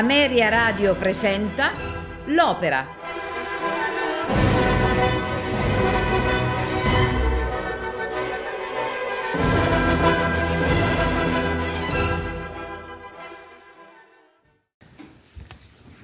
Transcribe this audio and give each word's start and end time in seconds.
Ameria 0.00 0.48
Radio 0.48 0.94
presenta 0.94 1.72
L'Opera. 2.28 2.86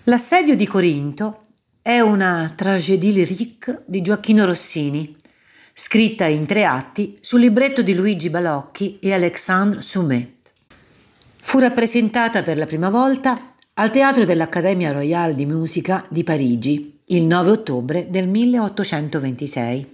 L'assedio 0.02 0.54
di 0.54 0.66
Corinto 0.66 1.46
è 1.80 1.98
una 2.00 2.52
tragédie 2.54 3.12
lyrique 3.12 3.82
di 3.86 4.02
Gioacchino 4.02 4.44
Rossini, 4.44 5.16
scritta 5.72 6.26
in 6.26 6.44
tre 6.44 6.66
atti 6.66 7.16
sul 7.22 7.40
libretto 7.40 7.80
di 7.80 7.94
Luigi 7.94 8.28
Balocchi 8.28 8.98
e 8.98 9.14
Alexandre 9.14 9.80
Soumet. 9.80 10.52
Fu 11.40 11.60
rappresentata 11.60 12.42
per 12.42 12.58
la 12.58 12.66
prima 12.66 12.90
volta 12.90 13.54
al 13.78 13.90
Teatro 13.90 14.24
dell'Accademia 14.24 14.90
Royale 14.90 15.34
di 15.34 15.44
Musica 15.44 16.06
di 16.08 16.24
Parigi 16.24 17.02
il 17.08 17.24
9 17.24 17.50
ottobre 17.50 18.06
del 18.08 18.26
1826. 18.26 19.92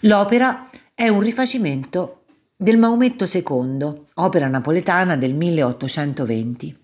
L'opera 0.00 0.68
è 0.92 1.06
un 1.06 1.20
rifacimento 1.20 2.22
del 2.56 2.76
Maometto 2.76 3.24
II, 3.24 4.06
opera 4.14 4.48
napoletana 4.48 5.16
del 5.16 5.32
1820. 5.32 6.76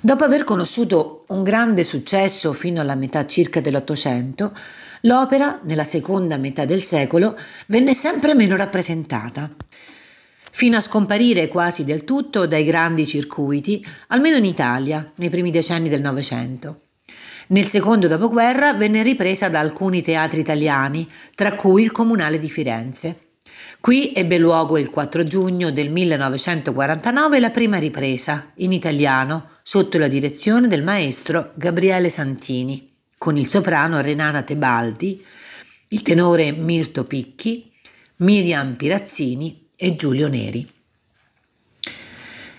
Dopo 0.00 0.22
aver 0.22 0.44
conosciuto 0.44 1.24
un 1.28 1.42
grande 1.42 1.82
successo 1.82 2.52
fino 2.52 2.80
alla 2.80 2.94
metà 2.94 3.26
circa 3.26 3.60
dell'Ottocento, 3.60 4.56
l'opera, 5.00 5.58
nella 5.64 5.82
seconda 5.82 6.36
metà 6.36 6.64
del 6.64 6.84
secolo, 6.84 7.36
venne 7.66 7.92
sempre 7.92 8.36
meno 8.36 8.54
rappresentata 8.54 9.50
fino 10.56 10.78
a 10.78 10.80
scomparire 10.80 11.48
quasi 11.48 11.84
del 11.84 12.04
tutto 12.04 12.46
dai 12.46 12.64
grandi 12.64 13.06
circuiti, 13.06 13.86
almeno 14.06 14.36
in 14.36 14.46
Italia, 14.46 15.12
nei 15.16 15.28
primi 15.28 15.50
decenni 15.50 15.90
del 15.90 16.00
Novecento. 16.00 16.84
Nel 17.48 17.66
secondo 17.66 18.08
dopoguerra 18.08 18.72
venne 18.72 19.02
ripresa 19.02 19.50
da 19.50 19.60
alcuni 19.60 20.00
teatri 20.00 20.40
italiani, 20.40 21.06
tra 21.34 21.54
cui 21.56 21.82
il 21.82 21.92
Comunale 21.92 22.38
di 22.38 22.48
Firenze. 22.48 23.18
Qui 23.80 24.12
ebbe 24.14 24.38
luogo 24.38 24.78
il 24.78 24.88
4 24.88 25.26
giugno 25.26 25.70
del 25.70 25.90
1949 25.90 27.38
la 27.38 27.50
prima 27.50 27.76
ripresa, 27.76 28.52
in 28.54 28.72
italiano, 28.72 29.50
sotto 29.62 29.98
la 29.98 30.08
direzione 30.08 30.68
del 30.68 30.82
maestro 30.82 31.52
Gabriele 31.56 32.08
Santini, 32.08 32.94
con 33.18 33.36
il 33.36 33.46
soprano 33.46 34.00
Renata 34.00 34.40
Tebaldi, 34.40 35.22
il 35.88 36.00
tenore 36.00 36.50
Mirto 36.52 37.04
Picchi, 37.04 37.70
Miriam 38.16 38.72
Pirazzini 38.72 39.64
e 39.76 39.94
Giulio 39.94 40.28
Neri. 40.28 40.66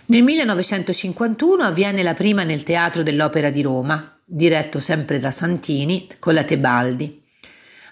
Nel 0.06 0.24
1951 0.24 1.64
avviene 1.64 2.02
la 2.04 2.14
prima 2.14 2.44
nel 2.44 2.64
Teatro 2.64 3.04
dell'Opera 3.04 3.50
di 3.50 3.62
Roma, 3.62 4.20
diretto 4.24 4.80
sempre 4.80 5.20
da 5.20 5.32
Santini 5.32 6.08
con 6.20 6.34
la 6.34 6.46
Tebaldi. 6.46 7.22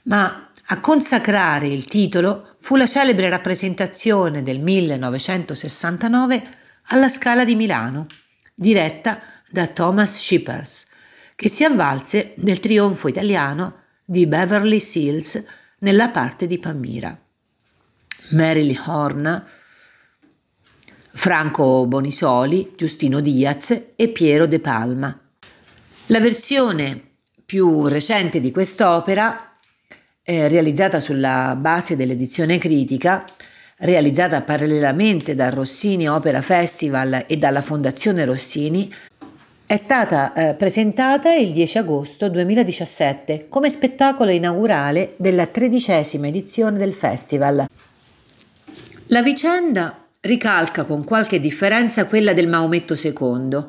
Ma 0.04 0.50
a 0.68 0.80
consacrare 0.80 1.68
il 1.68 1.86
titolo 1.86 2.56
fu 2.60 2.76
la 2.76 2.88
celebre 2.88 3.28
rappresentazione 3.30 4.44
del 4.44 4.60
1969 4.60 6.48
alla 6.88 7.10
Scala 7.10 7.44
di 7.44 7.56
Milano, 7.56 8.06
diretta 8.54 9.20
da 9.50 9.68
Thomas 9.68 10.18
Shippers, 10.18 10.86
che 11.36 11.50
si 11.50 11.64
avvalse 11.64 12.34
del 12.38 12.60
trionfo 12.60 13.10
italiano 13.10 13.82
di 14.06 14.26
Beverly 14.26 14.80
Seals 14.80 15.44
nella 15.80 16.10
parte 16.10 16.48
di 16.48 16.58
Palmira. 16.60 17.20
Marilyn 18.30 18.82
Horn, 18.86 19.44
Franco 21.14 21.86
Bonisoli, 21.86 22.74
Giustino 22.76 23.20
Diaz 23.20 23.82
e 23.96 24.08
Piero 24.10 24.48
De 24.48 24.60
Palma. 24.60 25.18
La 26.08 26.20
versione 26.20 27.02
più 27.46 27.88
recente 27.88 28.42
di 28.42 28.52
quest'opera, 28.52 29.52
eh, 30.24 30.48
realizzata 30.48 31.00
sulla 31.00 31.56
base 31.58 31.96
dell'edizione 31.96 32.58
critica, 32.58 33.24
realizzata 33.78 34.42
parallelamente 34.42 35.36
dal 35.36 35.52
Rossini 35.52 36.08
Opera 36.10 36.42
Festival 36.42 37.26
e 37.28 37.38
dalla 37.38 37.62
Fondazione 37.62 38.26
Rossini, 38.26 38.94
è 39.68 39.78
stata 39.78 40.34
eh, 40.34 40.54
presentata 40.54 41.34
il 41.34 41.52
10 41.52 41.80
agosto 41.80 42.30
2017 42.30 43.48
come 43.50 43.72
spettacolo 43.72 44.30
inaugurale 44.30 45.14
della 45.18 45.48
tredicesima 45.48 46.28
edizione 46.28 46.78
del 46.78 46.94
festival. 46.94 47.66
La 49.10 49.22
vicenda 49.22 50.08
ricalca 50.22 50.84
con 50.84 51.04
qualche 51.04 51.40
differenza 51.40 52.08
quella 52.08 52.34
del 52.34 52.48
Maometto 52.48 52.96
II. 52.96 53.64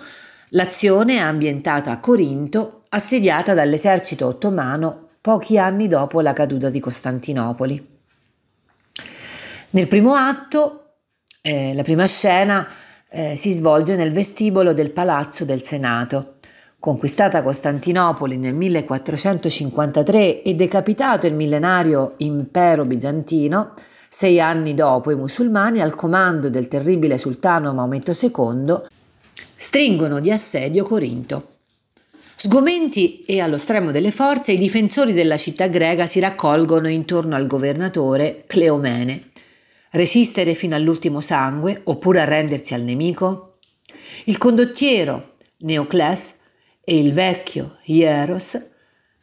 L'azione 0.50 1.16
è 1.16 1.18
ambientata 1.18 1.90
a 1.90 2.00
Corinto, 2.00 2.84
assediata 2.88 3.52
dall'esercito 3.52 4.26
ottomano 4.26 5.08
pochi 5.20 5.58
anni 5.58 5.88
dopo 5.88 6.22
la 6.22 6.32
caduta 6.32 6.70
di 6.70 6.80
Costantinopoli. 6.80 7.86
Nel 9.70 9.88
primo 9.88 10.14
atto, 10.14 10.92
eh, 11.42 11.74
la 11.74 11.82
prima 11.82 12.06
scena 12.06 12.66
eh, 13.10 13.36
si 13.36 13.52
svolge 13.52 13.94
nel 13.94 14.12
vestibolo 14.12 14.72
del 14.72 14.90
Palazzo 14.90 15.44
del 15.44 15.62
Senato. 15.62 16.36
Conquistata 16.78 17.42
Costantinopoli 17.42 18.38
nel 18.38 18.54
1453 18.54 20.42
e 20.42 20.54
decapitato 20.54 21.26
il 21.26 21.34
millenario 21.34 22.14
impero 22.18 22.84
bizantino, 22.84 23.72
sei 24.18 24.40
anni 24.40 24.72
dopo, 24.72 25.10
i 25.10 25.14
musulmani, 25.14 25.82
al 25.82 25.94
comando 25.94 26.48
del 26.48 26.68
terribile 26.68 27.18
sultano 27.18 27.74
Maometto 27.74 28.12
II, 28.18 28.74
stringono 29.54 30.20
di 30.20 30.30
assedio 30.30 30.84
Corinto. 30.84 31.56
Sgomenti 32.34 33.24
e 33.24 33.40
allo 33.40 33.58
stremo 33.58 33.90
delle 33.90 34.10
forze, 34.10 34.52
i 34.52 34.56
difensori 34.56 35.12
della 35.12 35.36
città 35.36 35.66
greca 35.66 36.06
si 36.06 36.18
raccolgono 36.18 36.88
intorno 36.88 37.34
al 37.34 37.46
governatore 37.46 38.44
Cleomene. 38.46 39.32
Resistere 39.90 40.54
fino 40.54 40.74
all'ultimo 40.74 41.20
sangue 41.20 41.82
oppure 41.84 42.20
arrendersi 42.20 42.72
al 42.72 42.84
nemico? 42.84 43.58
Il 44.24 44.38
condottiero 44.38 45.34
Neocles 45.58 46.36
e 46.82 46.98
il 46.98 47.12
vecchio 47.12 47.76
Hieros 47.82 48.75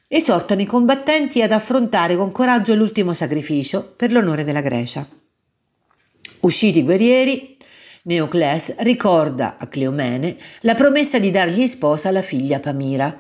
esortano 0.07 0.61
i 0.61 0.65
combattenti 0.65 1.41
ad 1.41 1.51
affrontare 1.51 2.15
con 2.15 2.31
coraggio 2.31 2.75
l'ultimo 2.75 3.13
sacrificio 3.13 3.93
per 3.95 4.11
l'onore 4.11 4.43
della 4.43 4.61
Grecia. 4.61 5.07
Usciti 6.41 6.83
guerrieri, 6.83 7.57
Neocles 8.03 8.75
ricorda 8.79 9.55
a 9.57 9.67
Cleomene 9.67 10.35
la 10.61 10.75
promessa 10.75 11.19
di 11.19 11.31
dargli 11.31 11.67
sposa 11.67 12.11
la 12.11 12.21
figlia 12.21 12.59
Pamira. 12.59 13.17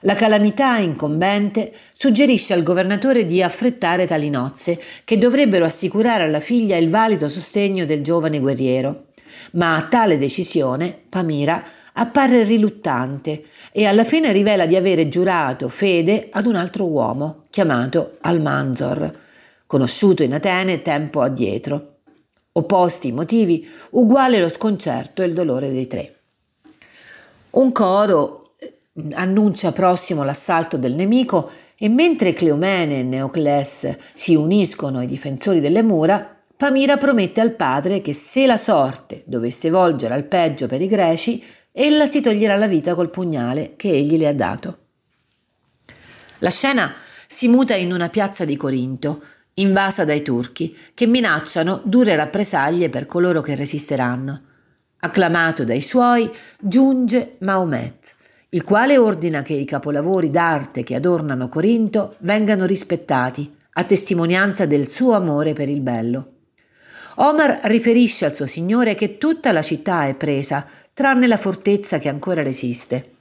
La 0.00 0.14
calamità 0.14 0.78
incombente 0.78 1.74
suggerisce 1.92 2.54
al 2.54 2.62
governatore 2.62 3.26
di 3.26 3.42
affrettare 3.42 4.06
tali 4.06 4.30
nozze, 4.30 4.80
che 5.04 5.18
dovrebbero 5.18 5.66
assicurare 5.66 6.24
alla 6.24 6.40
figlia 6.40 6.76
il 6.76 6.88
valido 6.88 7.28
sostegno 7.28 7.84
del 7.84 8.02
giovane 8.02 8.38
guerriero. 8.38 9.08
Ma 9.52 9.76
a 9.76 9.82
tale 9.82 10.16
decisione 10.16 10.98
Pamira 11.08 11.62
appare 11.92 12.42
riluttante 12.44 13.42
e 13.78 13.84
alla 13.84 14.04
fine 14.04 14.32
rivela 14.32 14.64
di 14.64 14.74
avere 14.74 15.06
giurato 15.06 15.68
fede 15.68 16.28
ad 16.30 16.46
un 16.46 16.54
altro 16.54 16.86
uomo 16.86 17.42
chiamato 17.50 18.16
Almanzor, 18.22 19.12
conosciuto 19.66 20.22
in 20.22 20.32
Atene 20.32 20.80
tempo 20.80 21.20
addietro. 21.20 21.96
Opposti 22.52 23.08
i 23.08 23.12
motivi, 23.12 23.68
uguale 23.90 24.40
lo 24.40 24.48
sconcerto 24.48 25.20
e 25.20 25.26
il 25.26 25.34
dolore 25.34 25.70
dei 25.70 25.86
tre. 25.86 26.14
Un 27.50 27.70
coro 27.72 28.54
eh, 28.58 28.78
annuncia 29.12 29.72
prossimo 29.72 30.24
l'assalto 30.24 30.78
del 30.78 30.94
nemico 30.94 31.50
e 31.76 31.90
mentre 31.90 32.32
Cleomene 32.32 33.00
e 33.00 33.02
Neocles 33.02 33.94
si 34.14 34.34
uniscono 34.34 35.00
ai 35.00 35.06
difensori 35.06 35.60
delle 35.60 35.82
mura, 35.82 36.34
Pamira 36.56 36.96
promette 36.96 37.42
al 37.42 37.52
padre 37.52 38.00
che 38.00 38.14
se 38.14 38.46
la 38.46 38.56
sorte 38.56 39.22
dovesse 39.26 39.68
volgere 39.68 40.14
al 40.14 40.24
peggio 40.24 40.66
per 40.66 40.80
i 40.80 40.86
greci, 40.86 41.44
ella 41.78 42.06
si 42.06 42.22
toglierà 42.22 42.56
la 42.56 42.68
vita 42.68 42.94
col 42.94 43.10
pugnale 43.10 43.74
che 43.76 43.90
egli 43.90 44.16
le 44.16 44.28
ha 44.28 44.34
dato. 44.34 44.78
La 46.38 46.48
scena 46.48 46.94
si 47.26 47.48
muta 47.48 47.74
in 47.74 47.92
una 47.92 48.08
piazza 48.08 48.46
di 48.46 48.56
Corinto, 48.56 49.22
invasa 49.54 50.06
dai 50.06 50.22
turchi, 50.22 50.74
che 50.94 51.04
minacciano 51.04 51.82
dure 51.84 52.16
rappresaglie 52.16 52.88
per 52.88 53.04
coloro 53.04 53.42
che 53.42 53.54
resisteranno. 53.54 54.42
Acclamato 55.00 55.64
dai 55.64 55.82
suoi, 55.82 56.30
giunge 56.58 57.32
Maomet, 57.40 58.14
il 58.50 58.62
quale 58.62 58.96
ordina 58.96 59.42
che 59.42 59.52
i 59.52 59.66
capolavori 59.66 60.30
d'arte 60.30 60.82
che 60.82 60.94
adornano 60.94 61.50
Corinto 61.50 62.14
vengano 62.20 62.64
rispettati, 62.64 63.54
a 63.72 63.84
testimonianza 63.84 64.64
del 64.64 64.88
suo 64.88 65.12
amore 65.12 65.52
per 65.52 65.68
il 65.68 65.82
bello. 65.82 66.30
Omar 67.16 67.60
riferisce 67.64 68.24
al 68.24 68.34
suo 68.34 68.46
signore 68.46 68.94
che 68.94 69.18
tutta 69.18 69.52
la 69.52 69.62
città 69.62 70.06
è 70.06 70.14
presa 70.14 70.66
tranne 70.96 71.26
la 71.26 71.36
fortezza 71.36 71.98
che 71.98 72.08
ancora 72.08 72.42
resiste. 72.42 73.16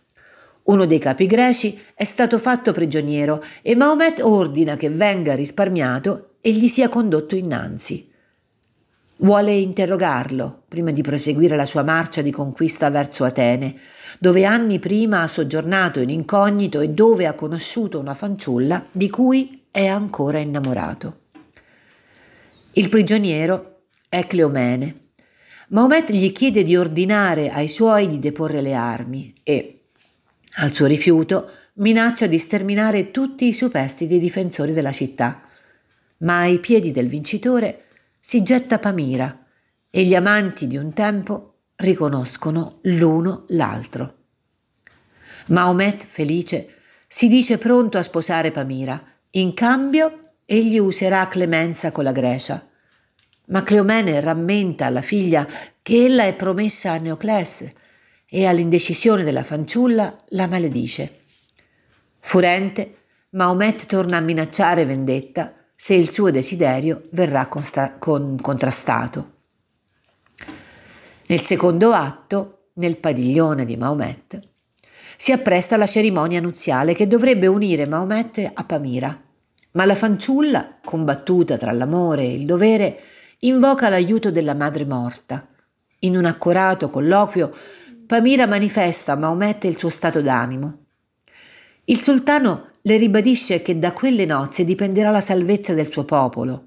Uno 0.63 0.85
dei 0.85 0.97
capi 0.97 1.27
greci 1.27 1.77
è 1.93 2.05
stato 2.05 2.39
fatto 2.39 2.71
prigioniero 2.71 3.43
e 3.61 3.75
Maomet 3.75 4.21
ordina 4.21 4.77
che 4.77 4.89
venga 4.89 5.35
risparmiato 5.35 6.35
e 6.39 6.53
gli 6.53 6.69
sia 6.69 6.87
condotto 6.87 7.35
innanzi. 7.35 8.09
Vuole 9.17 9.51
interrogarlo 9.51 10.63
prima 10.69 10.91
di 10.91 11.01
proseguire 11.01 11.57
la 11.57 11.65
sua 11.65 11.83
marcia 11.83 12.21
di 12.21 12.31
conquista 12.31 12.89
verso 12.89 13.25
Atene, 13.25 13.77
dove 14.19 14.45
anni 14.45 14.79
prima 14.79 15.23
ha 15.23 15.27
soggiornato 15.27 15.99
in 15.99 16.11
incognito 16.11 16.79
e 16.79 16.91
dove 16.91 17.27
ha 17.27 17.33
conosciuto 17.33 17.99
una 17.99 18.13
fanciulla 18.13 18.85
di 18.89 19.09
cui 19.09 19.65
è 19.69 19.85
ancora 19.85 20.39
innamorato. 20.39 21.23
Il 22.71 22.87
prigioniero 22.87 23.81
è 24.07 24.25
Cleomene. 24.25 25.04
Maomet 25.75 26.09
gli 26.13 26.31
chiede 26.31 26.63
di 26.63 26.77
ordinare 26.77 27.51
ai 27.51 27.67
suoi 27.67 28.07
di 28.07 28.17
deporre 28.17 28.61
le 28.61 28.73
armi 28.73 29.33
e, 29.43 29.87
al 30.59 30.71
suo 30.71 30.85
rifiuto, 30.85 31.51
minaccia 31.73 32.27
di 32.27 32.37
sterminare 32.37 33.11
tutti 33.11 33.45
i 33.45 33.53
superstiti 33.53 34.17
difensori 34.17 34.71
della 34.71 34.93
città. 34.93 35.41
Ma 36.19 36.39
ai 36.39 36.59
piedi 36.59 36.93
del 36.93 37.09
vincitore 37.09 37.87
si 38.21 38.41
getta 38.41 38.79
Pamira 38.79 39.37
e 39.89 40.05
gli 40.05 40.15
amanti 40.15 40.65
di 40.65 40.77
un 40.77 40.93
tempo 40.93 41.63
riconoscono 41.75 42.79
l'uno 42.83 43.43
l'altro. 43.49 44.13
Maomet, 45.47 46.05
felice, 46.05 46.75
si 47.05 47.27
dice 47.27 47.57
pronto 47.57 47.97
a 47.97 48.03
sposare 48.03 48.51
Pamira. 48.51 49.03
In 49.31 49.53
cambio, 49.53 50.19
egli 50.45 50.77
userà 50.77 51.27
clemenza 51.27 51.91
con 51.91 52.05
la 52.05 52.13
Grecia. 52.13 52.65
Ma 53.47 53.63
Cleomene 53.63 54.19
rammenta 54.21 54.85
alla 54.87 55.01
figlia 55.01 55.47
che 55.81 56.05
ella 56.05 56.23
è 56.23 56.33
promessa 56.35 56.91
a 56.91 56.97
Neoclesse 56.97 57.73
e 58.27 58.45
all'indecisione 58.45 59.23
della 59.23 59.43
fanciulla 59.43 60.15
la 60.29 60.47
maledice. 60.47 61.21
Furente, 62.19 62.95
Maomet 63.31 63.85
torna 63.85 64.17
a 64.17 64.21
minacciare 64.21 64.85
vendetta 64.85 65.53
se 65.75 65.93
il 65.93 66.09
suo 66.09 66.31
desiderio 66.31 67.01
verrà 67.11 67.47
consta- 67.47 67.97
con- 67.99 68.39
contrastato. 68.41 69.33
Nel 71.27 71.41
secondo 71.41 71.91
atto, 71.91 72.69
nel 72.75 72.97
padiglione 72.97 73.65
di 73.65 73.77
Maomet, 73.77 74.39
si 75.17 75.31
appresta 75.31 75.77
la 75.77 75.85
cerimonia 75.85 76.41
nuziale 76.41 76.93
che 76.93 77.07
dovrebbe 77.07 77.47
unire 77.47 77.87
Maomet 77.87 78.51
a 78.53 78.63
Pamira. 78.63 79.21
Ma 79.71 79.85
la 79.85 79.95
fanciulla, 79.95 80.77
combattuta 80.83 81.57
tra 81.57 81.71
l'amore 81.71 82.23
e 82.23 82.33
il 82.33 82.45
dovere, 82.45 82.99
invoca 83.45 83.89
l'aiuto 83.89 84.31
della 84.31 84.53
madre 84.53 84.85
morta. 84.85 85.47
In 85.99 86.17
un 86.17 86.25
accurato 86.25 86.89
colloquio, 86.89 87.53
Pamira 88.05 88.45
manifesta 88.47 89.13
a 89.13 89.15
Maomet 89.15 89.63
il 89.65 89.77
suo 89.77 89.89
stato 89.89 90.21
d'animo. 90.21 90.79
Il 91.85 92.01
sultano 92.01 92.69
le 92.81 92.97
ribadisce 92.97 93.61
che 93.61 93.77
da 93.79 93.93
quelle 93.93 94.25
nozze 94.25 94.65
dipenderà 94.65 95.09
la 95.11 95.21
salvezza 95.21 95.73
del 95.73 95.91
suo 95.91 96.05
popolo. 96.05 96.65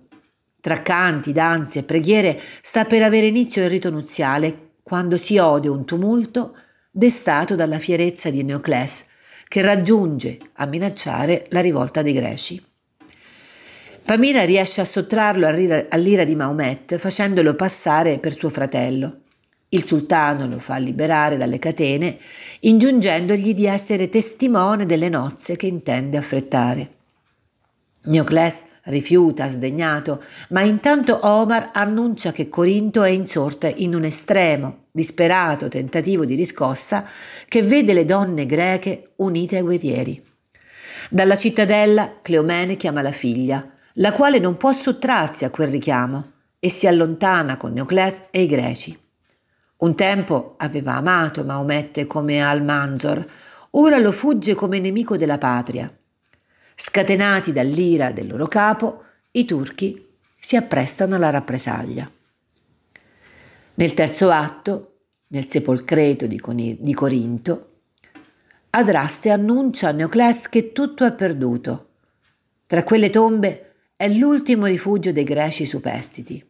Tra 0.60 0.82
canti, 0.82 1.32
danze 1.32 1.80
e 1.80 1.82
preghiere 1.84 2.40
sta 2.60 2.84
per 2.84 3.02
avere 3.02 3.26
inizio 3.26 3.62
il 3.62 3.70
rito 3.70 3.90
nuziale 3.90 4.72
quando 4.82 5.16
si 5.16 5.38
ode 5.38 5.69
un 5.69 5.84
tumulto 5.84 6.56
destato 6.90 7.54
dalla 7.54 7.78
fierezza 7.78 8.30
di 8.30 8.42
Neocles 8.42 9.06
che 9.46 9.62
raggiunge 9.62 10.38
a 10.54 10.66
minacciare 10.66 11.46
la 11.50 11.60
rivolta 11.60 12.02
dei 12.02 12.12
greci. 12.12 12.68
Pamira 14.08 14.43
riesce 14.44 14.81
a 14.81 14.87
sottrarlo 14.87 15.46
all'ira 15.46 16.25
di 16.25 16.34
Maomet 16.34 16.96
facendolo 16.96 17.55
passare 17.55 18.19
per 18.19 18.34
suo 18.34 18.49
fratello. 18.49 19.25
Il 19.69 19.84
sultano 19.84 20.46
lo 20.46 20.58
fa 20.60 20.78
liberare 20.78 21.37
dalle 21.37 21.58
catene, 21.58 22.16
ingiungendogli 22.60 23.52
di 23.52 23.66
essere 23.66 24.08
testimone 24.08 24.87
delle 24.87 25.10
nozze 25.10 25.56
che 25.56 25.66
intende 25.66 26.16
affrettare. 26.16 26.90
Neocles 28.05 28.62
rifiuta 28.84 29.46
sdegnato, 29.46 30.25
ma 30.49 30.62
intanto 30.62 31.19
Omar 31.25 31.72
annuncia 31.75 32.32
che 32.32 32.49
Corinto 32.49 33.02
è 33.02 33.11
insorta 33.11 33.69
in 33.69 33.94
un 33.94 34.04
estremo, 34.04 34.84
disperato 34.90 35.69
tentativo 35.69 36.25
di 36.25 36.34
riscossa 36.34 37.06
che 37.46 37.61
vede 37.61 37.93
le 37.93 38.06
donne 38.06 38.46
greche 38.46 39.11
unite 39.16 39.56
ai 39.56 39.62
guerrieri. 39.62 40.25
Dalla 41.11 41.37
cittadella 41.37 42.20
Cleomene 42.22 42.76
chiama 42.76 43.02
la 43.02 43.12
figlia, 43.12 43.70
la 43.99 44.12
quale 44.12 44.39
non 44.39 44.56
può 44.56 44.73
sottrarsi 44.73 45.45
a 45.45 45.50
quel 45.50 45.69
richiamo 45.69 46.33
e 46.59 46.71
si 46.71 46.87
allontana 46.87 47.56
con 47.56 47.73
Neocles 47.73 48.29
e 48.31 48.43
i 48.43 48.47
greci. 48.47 48.99
Un 49.79 49.95
tempo 49.95 50.55
aveva 50.59 50.95
amato 50.95 51.45
Maomette 51.45 52.06
come 52.06 52.43
Al-Manzor, 52.43 53.25
ora 53.71 53.99
lo 53.99 54.11
fugge 54.12 54.55
come 54.55 54.81
nemico 54.81 55.17
della 55.17 55.39
patria. 55.39 55.93
Scatenati 56.75 57.53
dall'ira 57.53 58.11
del 58.11 58.27
loro 58.27 58.47
capo, 58.47 59.03
i 59.33 59.45
turchi 59.45 60.06
si 60.39 60.56
apprestano 60.56 61.17
alla 61.17 61.31
rappresaglia. 61.31 62.09
Nel 63.75 63.95
terzo 63.95 64.31
atto, 64.31 65.00
nel 65.29 65.49
sepolcreto 65.49 66.27
di, 66.27 66.39
Coni- 66.41 66.77
di 66.81 66.95
Corinto, 66.95 67.67
Adraste 68.71 69.31
annuncia 69.31 69.89
a 69.89 69.93
Neocles 69.93 70.49
che 70.49 70.73
tutto 70.73 71.05
è 71.05 71.12
perduto. 71.12 71.87
Tra 72.67 72.83
quelle 72.83 73.11
tombe 73.11 73.68
è 74.00 74.06
l'ultimo 74.06 74.67
rifugio 74.67 75.11
dei 75.11 75.25
greci 75.25 75.67
superstiti. 75.67 76.41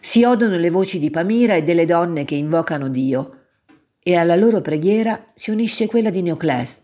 Si 0.00 0.24
odono 0.24 0.56
le 0.56 0.70
voci 0.70 0.98
di 0.98 1.10
Pamira 1.10 1.54
e 1.54 1.62
delle 1.62 1.84
donne 1.84 2.24
che 2.24 2.34
invocano 2.34 2.88
Dio, 2.88 3.40
e 4.02 4.14
alla 4.14 4.34
loro 4.34 4.62
preghiera 4.62 5.22
si 5.34 5.50
unisce 5.50 5.86
quella 5.86 6.08
di 6.08 6.22
Neocles, 6.22 6.80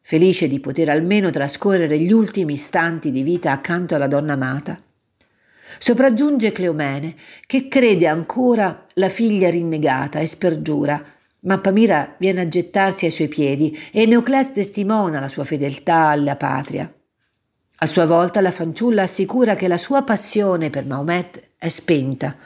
felice 0.00 0.46
di 0.46 0.60
poter 0.60 0.90
almeno 0.90 1.30
trascorrere 1.30 1.98
gli 1.98 2.12
ultimi 2.12 2.52
istanti 2.52 3.10
di 3.10 3.24
vita 3.24 3.50
accanto 3.50 3.96
alla 3.96 4.06
donna 4.06 4.34
amata. 4.34 4.80
Sopraggiunge 5.78 6.52
Cleomene, 6.52 7.16
che 7.48 7.66
crede 7.66 8.06
ancora 8.06 8.86
la 8.92 9.08
figlia 9.08 9.50
rinnegata 9.50 10.20
e 10.20 10.26
spergiura, 10.26 11.04
ma 11.40 11.58
Pamira 11.58 12.14
viene 12.16 12.42
a 12.42 12.48
gettarsi 12.48 13.06
ai 13.06 13.10
suoi 13.10 13.26
piedi 13.26 13.76
e 13.90 14.06
Neocles 14.06 14.52
testimona 14.52 15.18
la 15.18 15.26
sua 15.26 15.42
fedeltà 15.42 16.10
alla 16.10 16.36
patria. 16.36 16.94
A 17.78 17.86
sua 17.86 18.06
volta 18.06 18.40
la 18.40 18.52
fanciulla 18.52 19.02
assicura 19.02 19.56
che 19.56 19.66
la 19.66 19.78
sua 19.78 20.02
passione 20.04 20.70
per 20.70 20.86
Maomet 20.86 21.50
è 21.58 21.68
spenta 21.68 22.36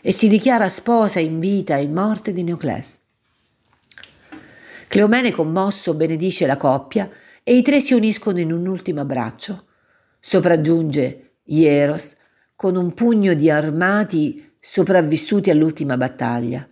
e 0.00 0.12
si 0.12 0.28
dichiara 0.28 0.68
sposa 0.68 1.18
in 1.18 1.40
vita 1.40 1.76
e 1.76 1.82
in 1.82 1.92
morte 1.92 2.32
di 2.32 2.44
Neocles. 2.44 3.00
Cleomene 4.86 5.32
commosso 5.32 5.94
benedice 5.94 6.46
la 6.46 6.56
coppia 6.56 7.10
e 7.42 7.56
i 7.56 7.62
tre 7.62 7.80
si 7.80 7.92
uniscono 7.92 8.38
in 8.38 8.52
un 8.52 8.66
ultimo 8.66 9.00
abbraccio. 9.00 9.64
Sopraggiunge 10.20 11.38
Ieros 11.44 12.16
con 12.54 12.76
un 12.76 12.94
pugno 12.94 13.34
di 13.34 13.50
armati 13.50 14.54
sopravvissuti 14.60 15.50
all'ultima 15.50 15.96
battaglia. 15.96 16.66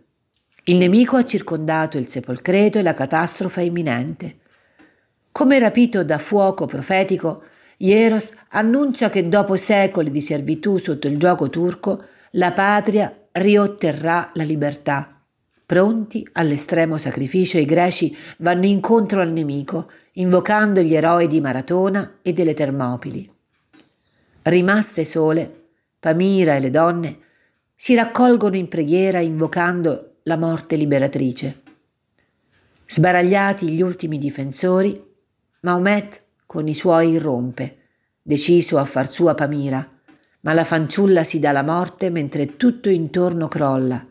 Il 0.64 0.76
nemico 0.76 1.16
ha 1.16 1.24
circondato 1.24 1.98
il 1.98 2.08
sepolcreto 2.08 2.78
e 2.78 2.82
la 2.82 2.94
catastrofe 2.94 3.62
è 3.62 3.64
imminente. 3.64 4.36
Come 5.32 5.58
rapito 5.58 6.04
da 6.04 6.18
fuoco 6.18 6.66
profetico, 6.66 7.42
Ieros 7.78 8.32
annuncia 8.50 9.10
che 9.10 9.28
dopo 9.28 9.56
secoli 9.56 10.10
di 10.10 10.20
servitù 10.20 10.78
sotto 10.78 11.08
il 11.08 11.18
gioco 11.18 11.50
turco, 11.50 12.04
la 12.32 12.52
patria 12.52 13.28
riotterrà 13.32 14.30
la 14.34 14.44
libertà 14.44 15.16
Pronti 15.66 16.24
all'estremo 16.34 16.96
sacrificio, 16.96 17.58
i 17.58 17.64
greci 17.64 18.16
vanno 18.38 18.66
incontro 18.66 19.20
al 19.20 19.32
nemico, 19.32 19.90
invocando 20.12 20.80
gli 20.80 20.94
eroi 20.94 21.26
di 21.26 21.40
Maratona 21.40 22.18
e 22.22 22.32
delle 22.32 22.54
Termopili. 22.54 23.28
Rimaste 24.42 25.04
sole, 25.04 25.70
Pamira 25.98 26.54
e 26.54 26.60
le 26.60 26.70
donne 26.70 27.18
si 27.74 27.96
raccolgono 27.96 28.54
in 28.54 28.68
preghiera 28.68 29.18
invocando 29.18 30.18
la 30.22 30.36
morte 30.36 30.76
liberatrice. 30.76 31.62
Sbaragliati 32.86 33.68
gli 33.68 33.82
ultimi 33.82 34.18
difensori, 34.18 35.04
Maomet 35.62 36.25
con 36.46 36.68
i 36.68 36.74
suoi 36.74 37.10
irrompe, 37.10 37.78
deciso 38.22 38.78
a 38.78 38.84
far 38.84 39.10
sua 39.10 39.34
Pamira, 39.34 39.86
ma 40.40 40.52
la 40.52 40.64
fanciulla 40.64 41.24
si 41.24 41.40
dà 41.40 41.52
la 41.52 41.62
morte 41.62 42.08
mentre 42.08 42.56
tutto 42.56 42.88
intorno 42.88 43.48
crolla 43.48 44.04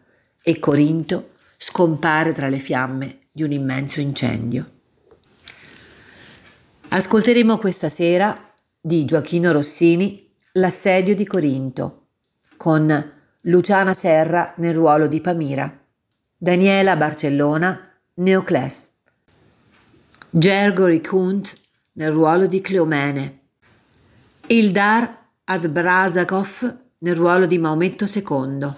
e 0.43 0.59
Corinto 0.59 1.29
scompare 1.57 2.33
tra 2.33 2.49
le 2.49 2.59
fiamme 2.59 3.19
di 3.31 3.43
un 3.43 3.51
immenso 3.51 4.01
incendio. 4.01 4.69
Ascolteremo 6.89 7.57
questa 7.57 7.89
sera 7.89 8.53
di 8.79 9.05
Gioachino 9.05 9.51
Rossini 9.51 10.23
L'assedio 10.57 11.15
di 11.15 11.25
Corinto 11.25 12.07
con 12.55 13.11
Luciana 13.41 13.93
Serra 13.93 14.53
nel 14.57 14.73
ruolo 14.73 15.07
di 15.07 15.19
Pamira, 15.19 15.85
Daniela 16.37 16.95
Barcellona 16.95 17.91
Neocles, 18.13 18.89
Gergory 20.29 21.01
Kunt 21.01 21.57
nel 21.95 22.11
ruolo 22.11 22.47
di 22.47 22.61
Cleomene, 22.61 23.39
Ildar 24.47 25.23
Adbrazakov 25.45 26.77
nel 26.99 27.15
ruolo 27.15 27.45
di 27.45 27.57
Maometto 27.57 28.05
II. 28.05 28.73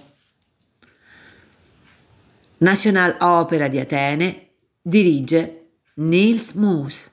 National 2.59 3.15
Opera 3.19 3.67
di 3.67 3.79
Atene 3.79 4.50
dirige 4.81 5.69
Niels 5.95 6.53
Moos. 6.53 7.12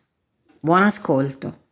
Buon 0.61 0.83
ascolto. 0.83 1.63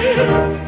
Yeah. 0.00 0.67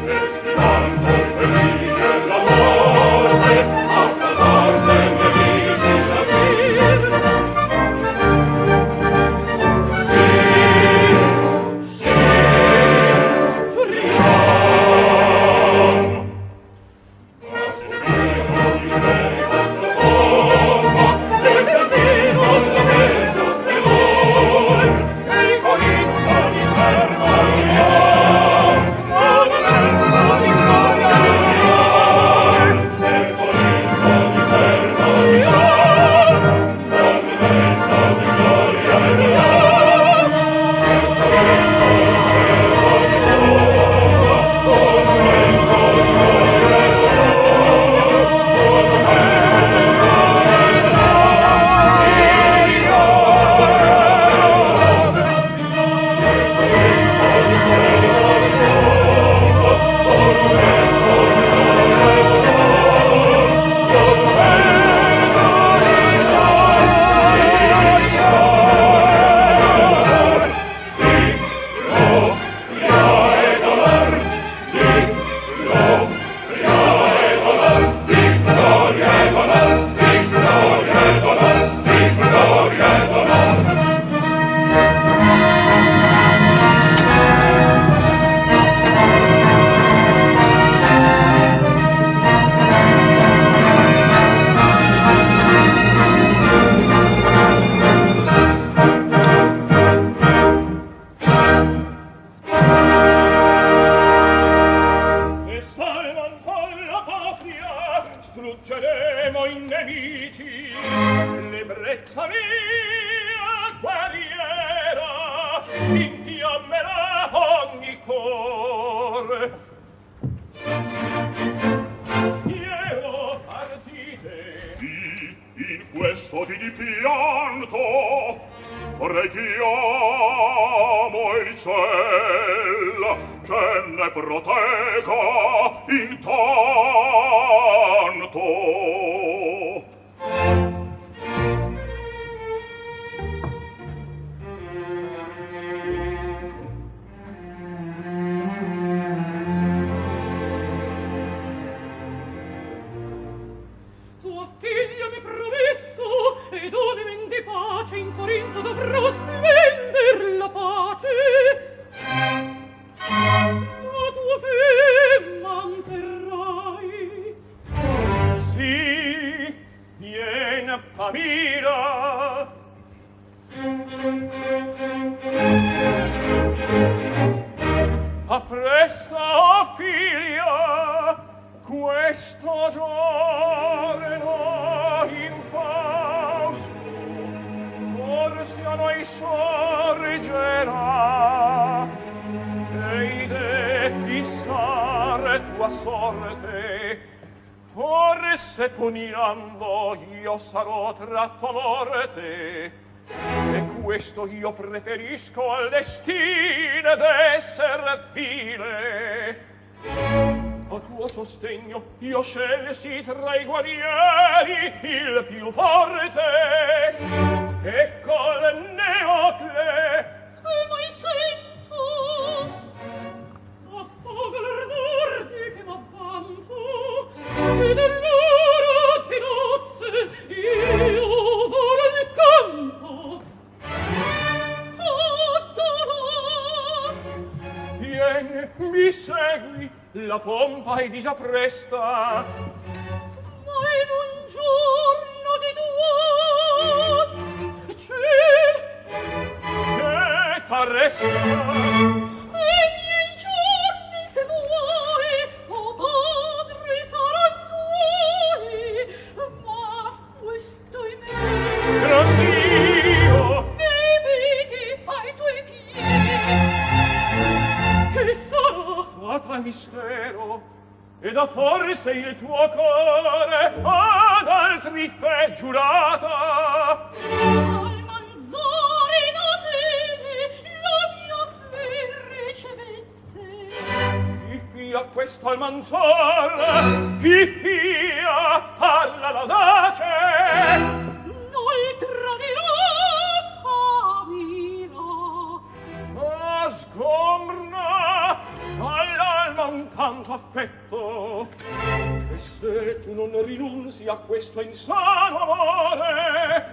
a 303.91 303.97
questo 303.97 304.41
insano 304.41 305.33
amore 305.33 306.45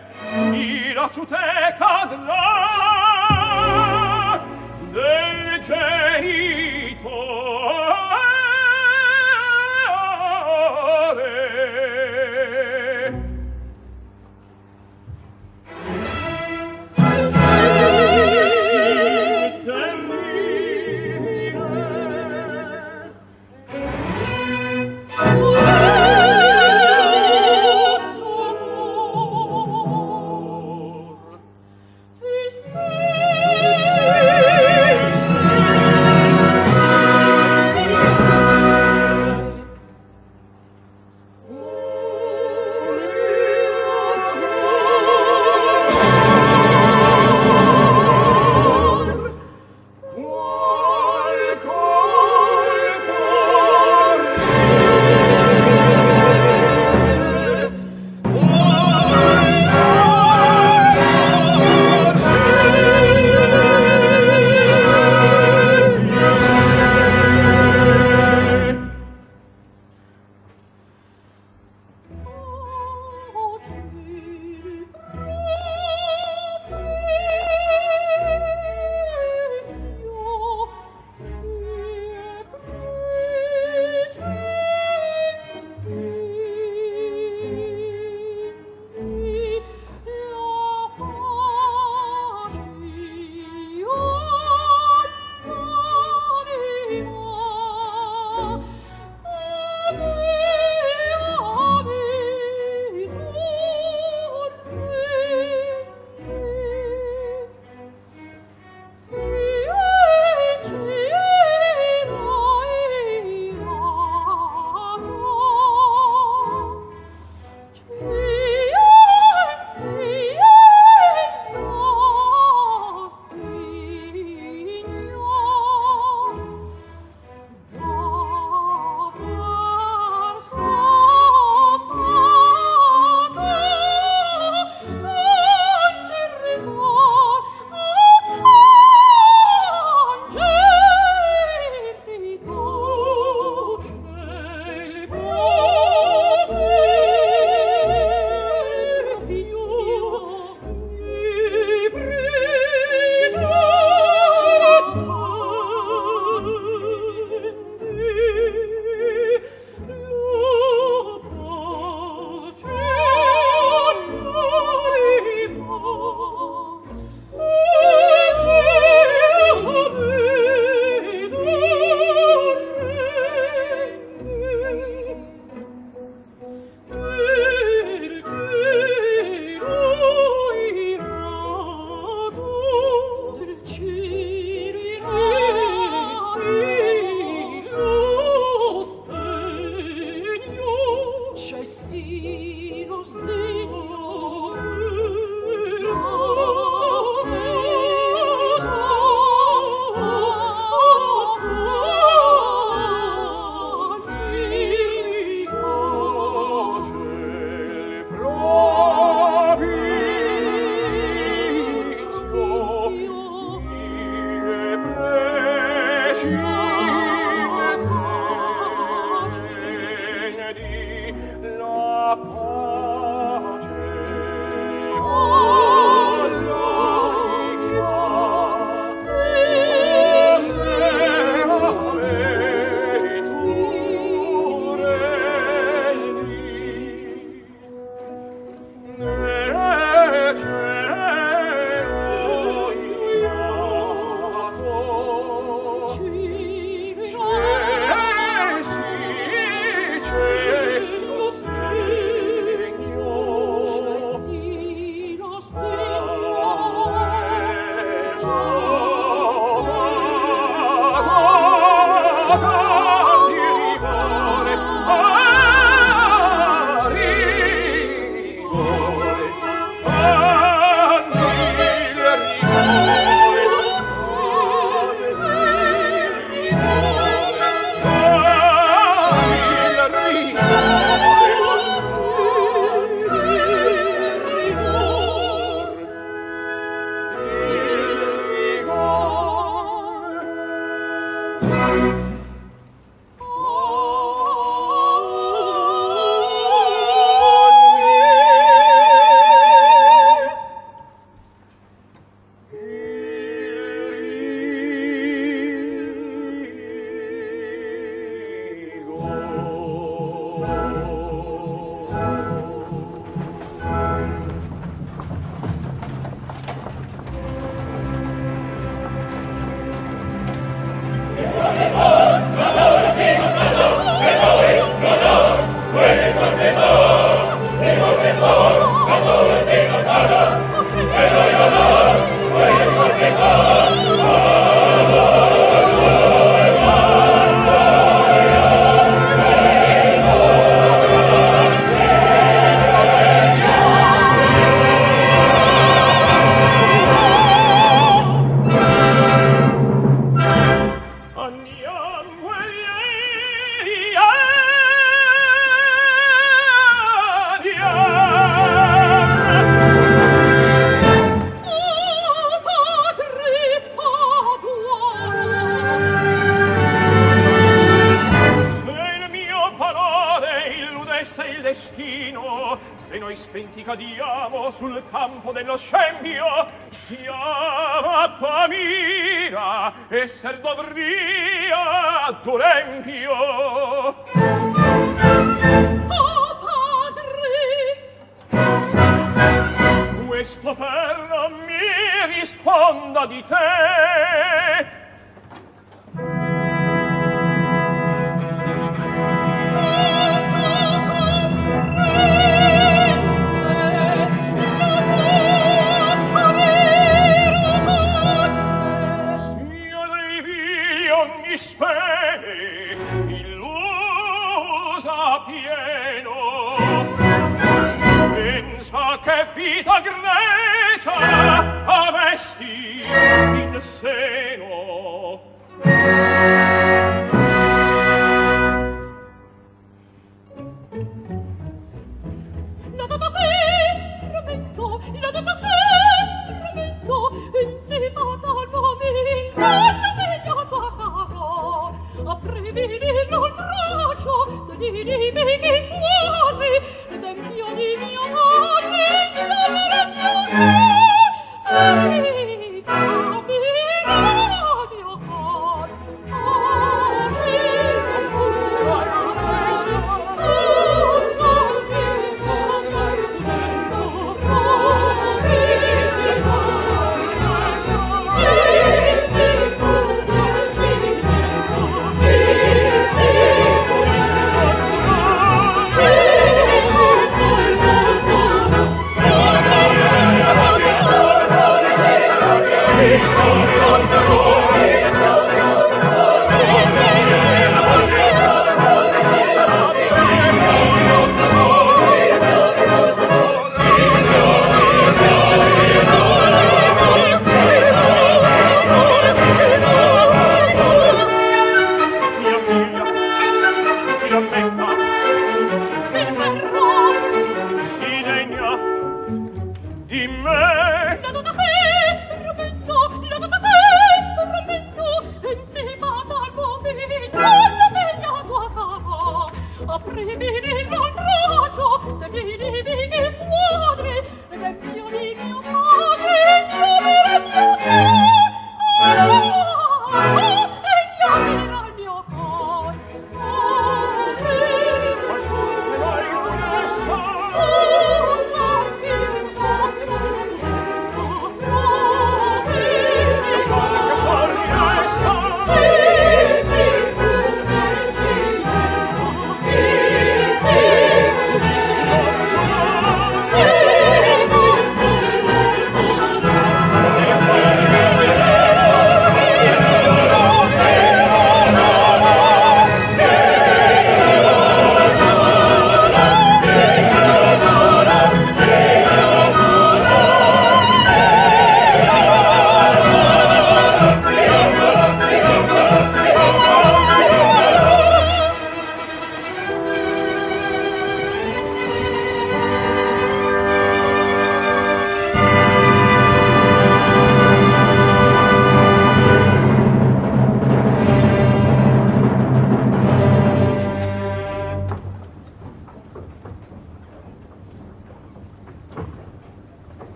ira 0.52 1.08
su 1.12 1.24
te 1.24 1.36
cadrà. 1.78 2.57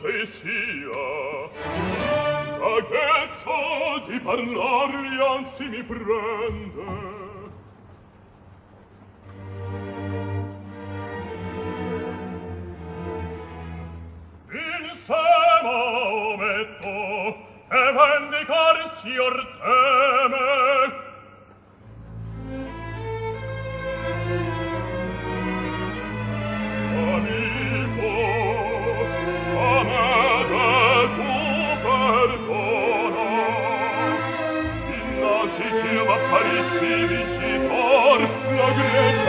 te 0.00 0.26
sia 0.26 1.04
Vaghezza 2.58 3.60
di 4.06 4.18
parlarvi 4.20 5.20
anzi 5.20 5.68
mi 5.68 5.82
prende. 5.82 7.14
Il 14.50 14.86
sema 15.04 15.76
ometto 16.32 17.36
e 17.68 17.92
vendicarsi 17.96 19.18
or 19.18 19.36
teme. 19.60 20.65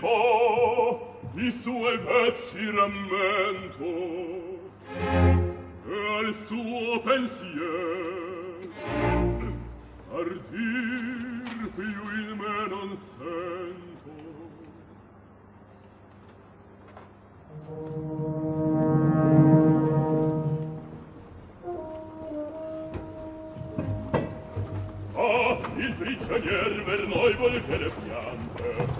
dico 0.00 1.18
i 1.34 1.50
suoi 1.50 1.98
vecchi 1.98 2.70
rammento 2.70 3.84
e 5.86 6.24
al 6.24 6.34
suo 6.34 7.00
pensier. 7.02 8.68
Ardir 10.12 11.70
più 11.74 11.84
il 11.84 12.36
me 12.36 12.66
non 12.68 12.96
sento. 12.96 13.88
Ah, 25.14 25.58
il 25.76 25.94
prigionier 25.94 26.82
per 26.84 27.06
noi 27.06 27.34
vuol 27.34 27.64
che 27.66 27.76
le 27.76 27.90
piante. 28.02 28.99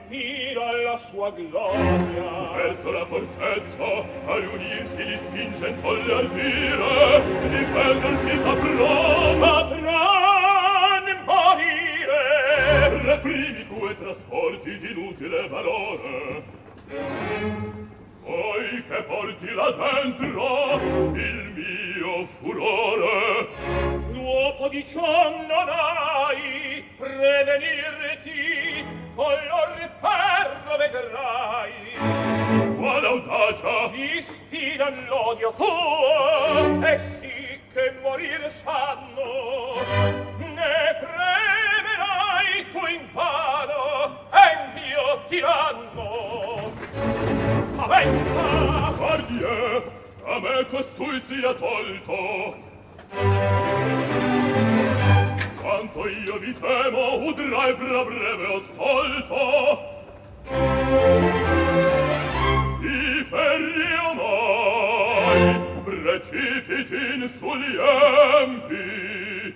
fino 0.11 0.61
alla 0.61 0.97
sua 0.97 1.31
gloria. 1.31 2.51
Verso 2.53 2.91
la 2.91 3.05
fortezza 3.05 4.03
a 4.25 4.35
riunirsi 4.35 5.05
li 5.05 5.17
spinge 5.17 5.73
folle 5.79 6.13
ardire, 6.13 7.23
difendersi 7.47 8.37
sapranno 8.43 9.39
Sapran 9.39 11.05
morire. 11.25 12.99
Reprimi 13.03 13.65
tu 13.67 13.87
e 13.87 13.97
trasporti 13.97 14.79
inutile 14.91 15.47
valore. 15.47 16.43
Poi 18.21 18.83
che 18.87 19.03
porti 19.07 19.49
là 19.53 19.71
dentro 19.71 20.75
il 21.15 21.53
mio 21.55 22.27
furore. 22.39 23.47
Luopo 24.11 24.67
di 24.67 24.83
ciò 24.85 25.29
non 25.47 25.69
hai 25.69 26.83
prevenirti 26.97 29.00
color 29.15 29.75
di 29.77 29.87
ferro 29.99 30.77
vedrai. 30.77 31.73
Qual 32.77 33.05
audacia? 33.05 33.91
Ispira 33.93 34.89
l'odio 35.07 35.53
tuo 35.55 36.85
e 36.85 36.99
sì 37.19 37.59
che 37.73 37.93
morir 38.01 38.49
sanno. 38.49 39.75
Ne 40.37 40.97
fremerai 40.99 42.71
tu 42.71 42.85
in 42.87 43.07
vano 43.13 44.19
empio 44.31 45.23
tiranno 45.29 46.71
aventa! 47.91 48.93
Guardie 48.97 49.83
a 50.25 50.39
me 50.39 50.65
costui 50.69 51.19
sia 51.21 51.53
tolto 51.53 52.55
quanto 55.61 56.07
io 56.07 56.39
vi 56.39 56.53
temo 56.53 57.17
udrai 57.27 57.75
fra 57.75 58.03
breve 58.03 58.55
ascolto. 58.55 59.89
I 62.81 63.25
ferri 63.29 63.93
omai 64.09 65.41
precipitin 65.83 67.29
sugli 67.37 67.77
empi. 68.41 69.49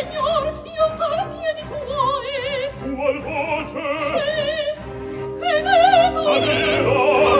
Signor, 0.00 0.44
io 0.64 0.86
parlo 0.96 1.24
piedi 1.28 1.62
tuoi. 1.68 2.94
Qual 2.96 3.18
voce? 3.20 3.84
Sì, 4.08 5.40
credevo. 5.40 6.20
Aveva. 6.32 7.39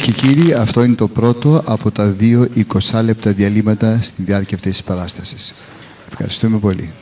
Κυρίες 0.00 0.20
και 0.20 0.26
κύριοι, 0.26 0.52
αυτό 0.52 0.84
είναι 0.84 0.94
το 0.94 1.08
πρώτο 1.08 1.62
από 1.66 1.90
τα 1.90 2.06
δύο 2.06 2.48
20 2.90 3.00
λεπτά 3.04 3.32
διαλύματα 3.32 3.98
στη 4.02 4.22
διάρκεια 4.22 4.56
αυτής 4.56 4.70
της 4.70 4.82
παράστασης. 4.82 5.54
Ευχαριστούμε 6.08 6.58
πολύ. 6.58 6.92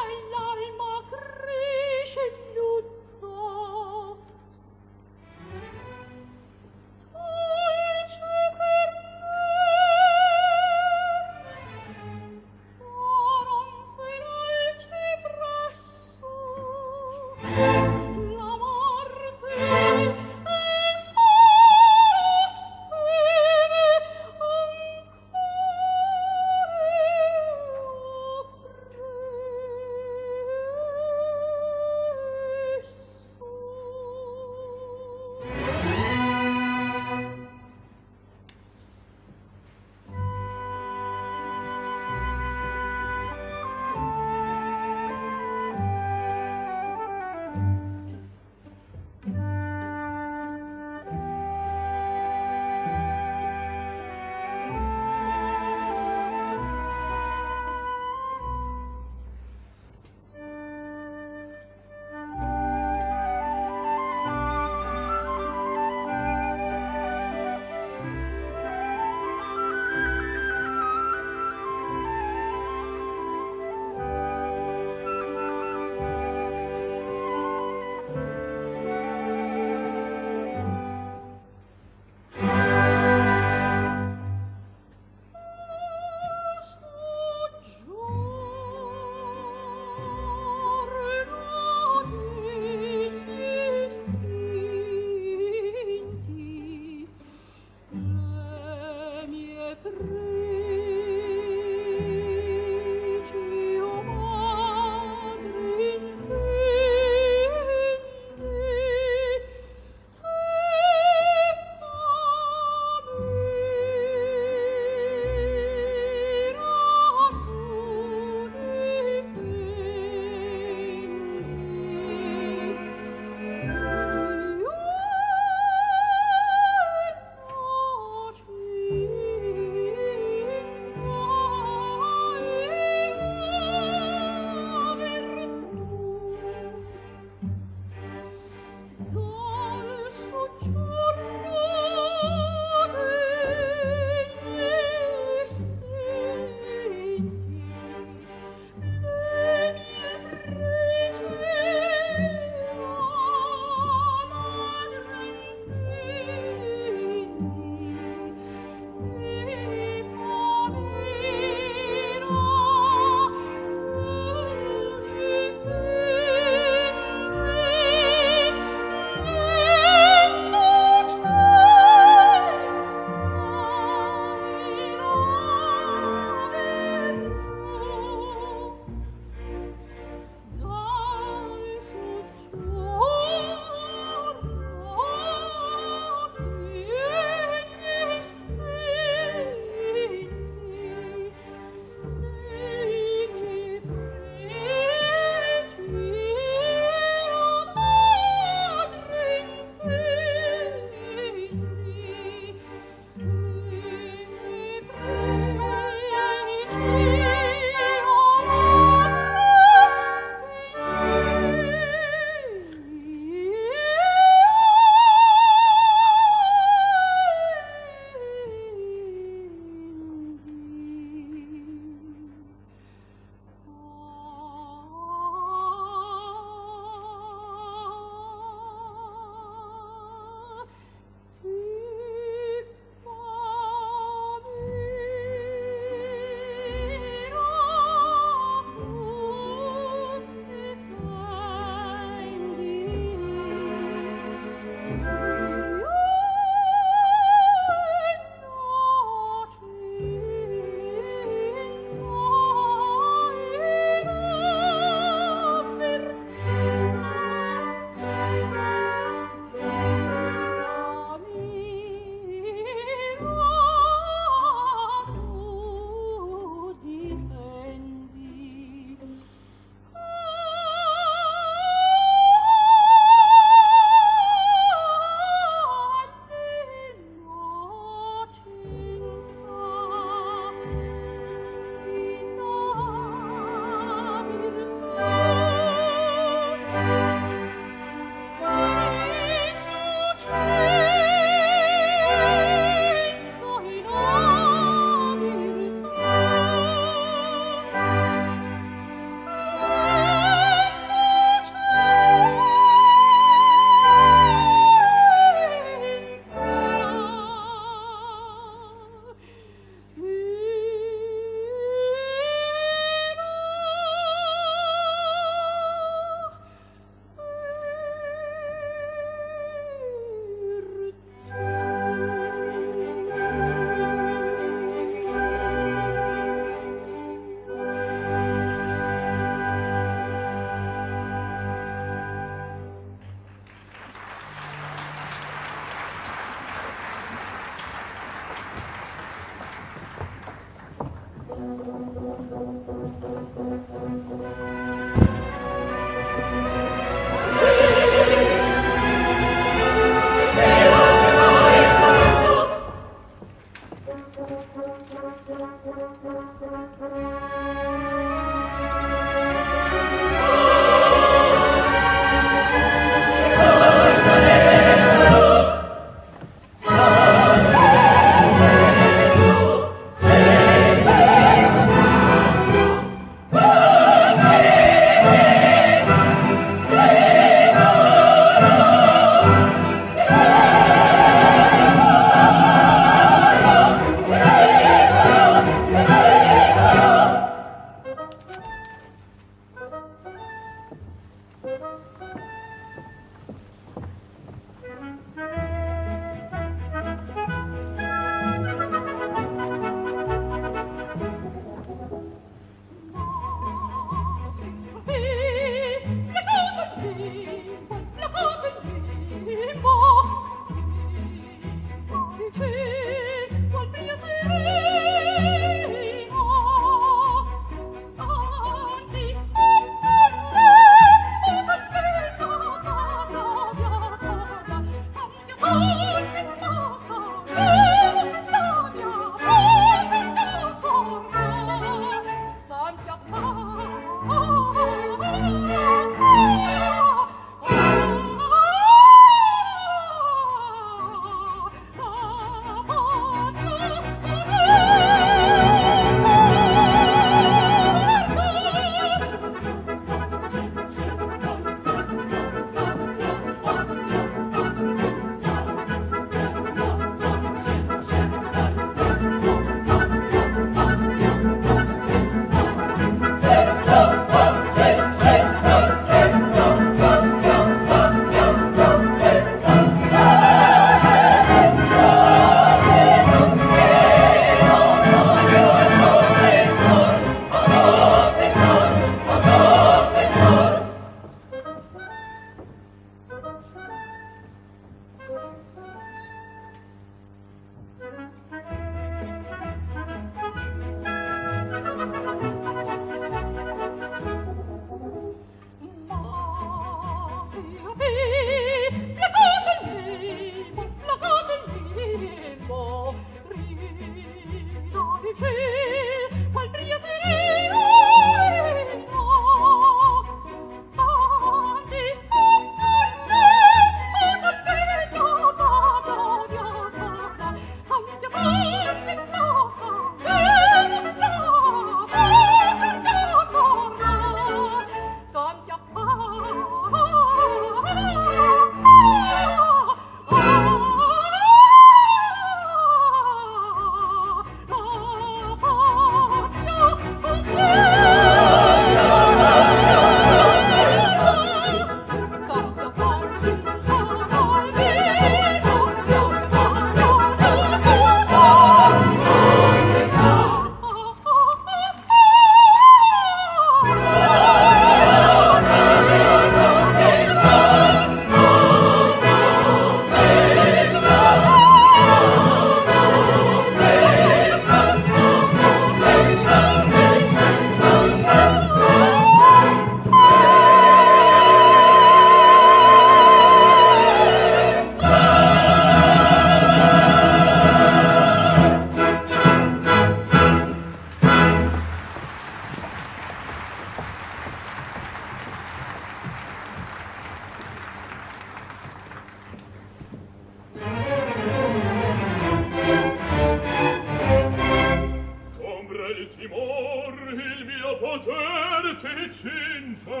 timor 596.18 596.94
il 597.12 597.46
mio 597.46 597.76
poter 597.78 598.76
ti 598.82 599.12
cinge 599.12 600.00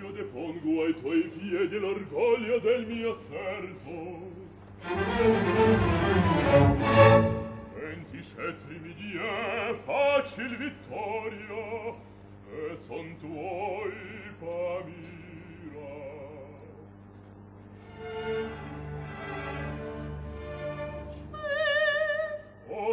io 0.00 0.10
depongo 0.10 0.84
ai 0.84 0.94
tuoi 1.00 1.22
piedi 1.36 1.78
l'orgoglio 1.78 2.58
del 2.58 2.86
mio 2.86 3.16
servo 3.28 4.30
venti 7.74 8.22
scettri 8.22 8.78
mi 8.82 8.94
die 8.94 9.78
facil 9.86 10.56
vittoria 10.58 11.94
e 12.52 12.76
son 12.86 13.16
tuoi 13.18 13.92
famira 14.38 15.14
Thank 17.98 18.60
you. 18.60 18.65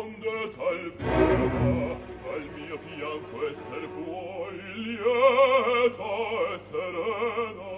rondet 0.03 0.55
al 0.57 0.91
terra, 0.97 1.95
al 2.33 2.45
mio 2.55 2.77
fianco 2.83 3.37
esser 3.49 3.85
puoi 3.95 4.57
lieta 4.75 6.13
e 6.53 6.59
serena. 6.59 7.71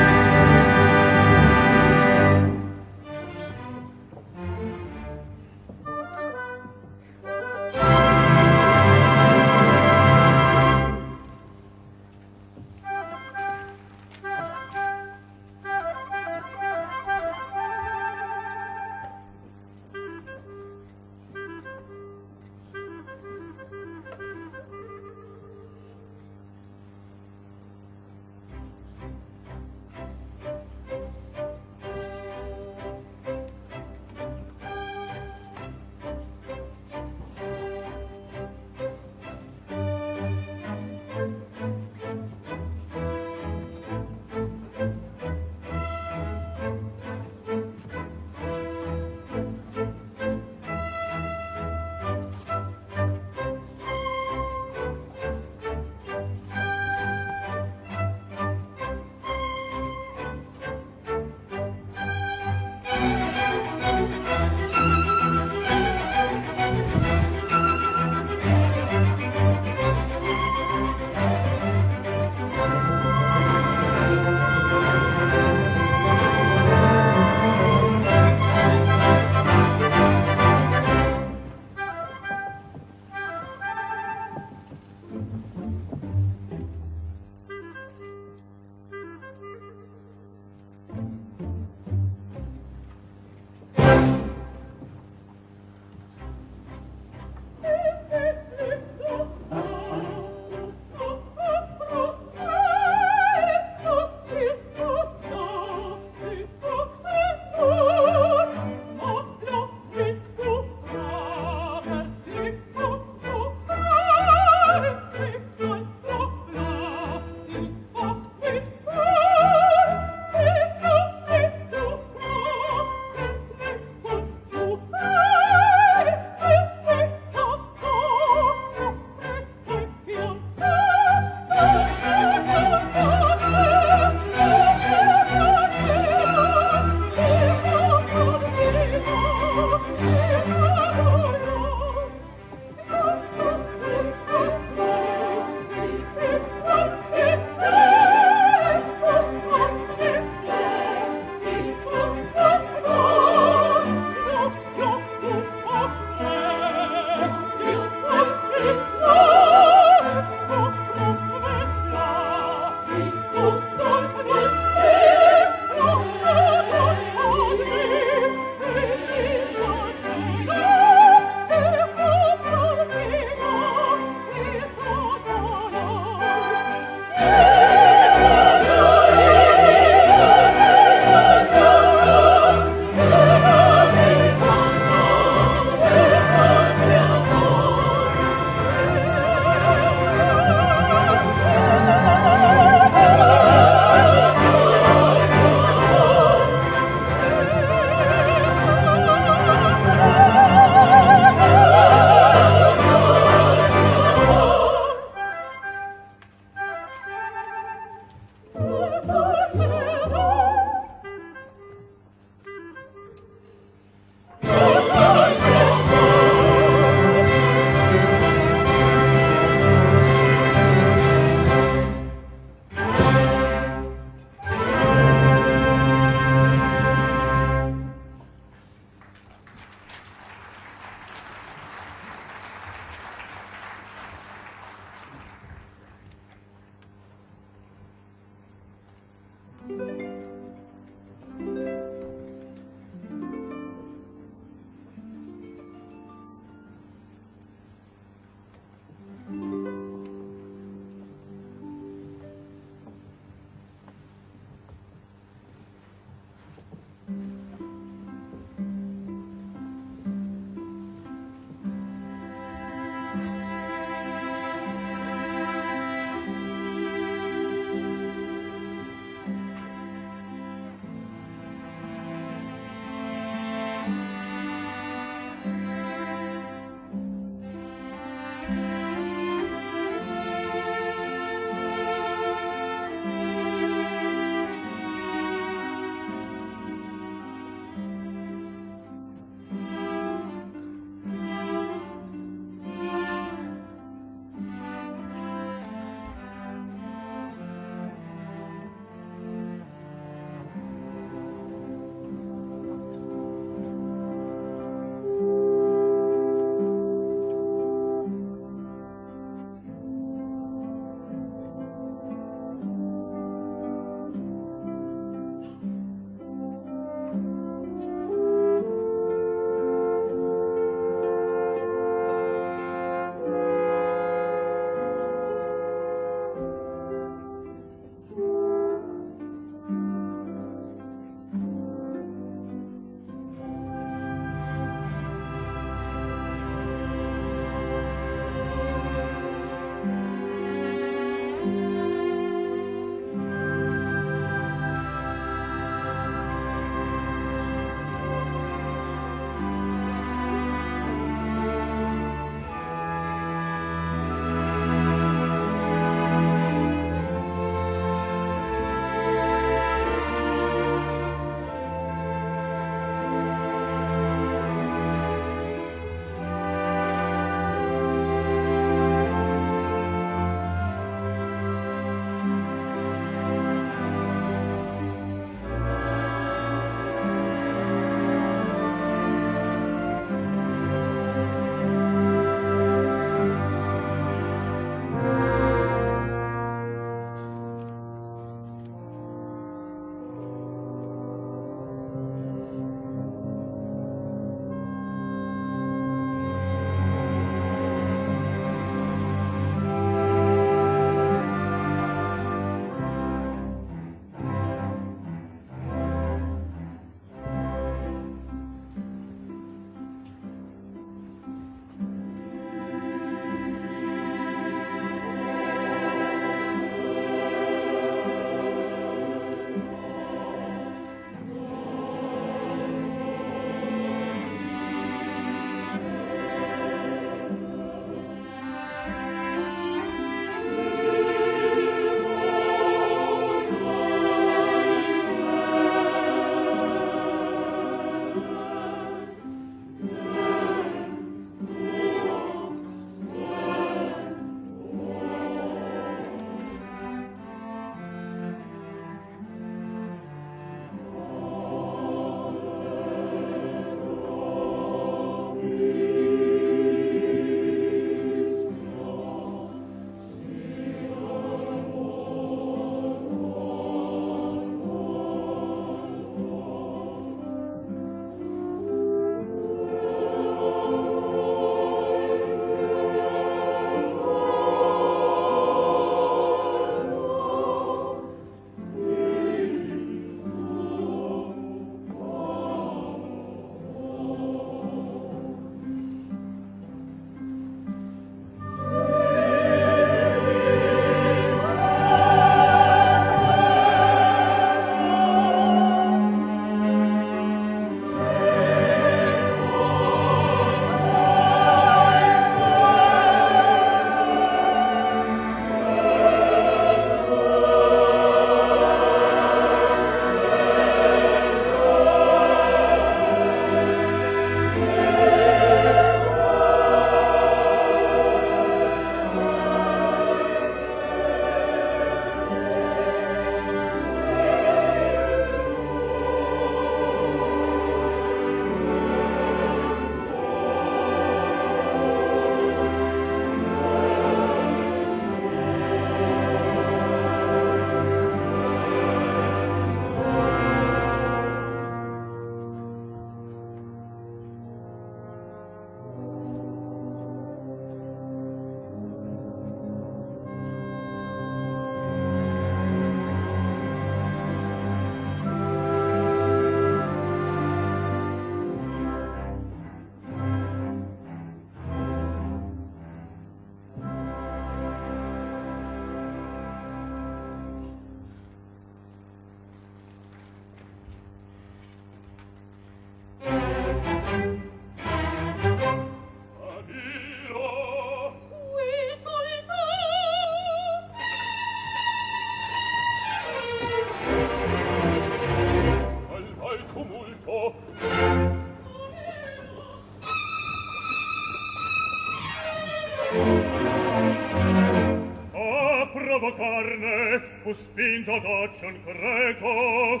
sua 596.26 596.34
carne 596.34 597.22
fu 597.42 597.52
spinto 597.52 598.14
ad 598.14 598.24
occion 598.24 598.80
creco 598.84 600.00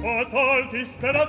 fatal 0.00 0.68
ti 0.70 0.84
spera 0.84 1.25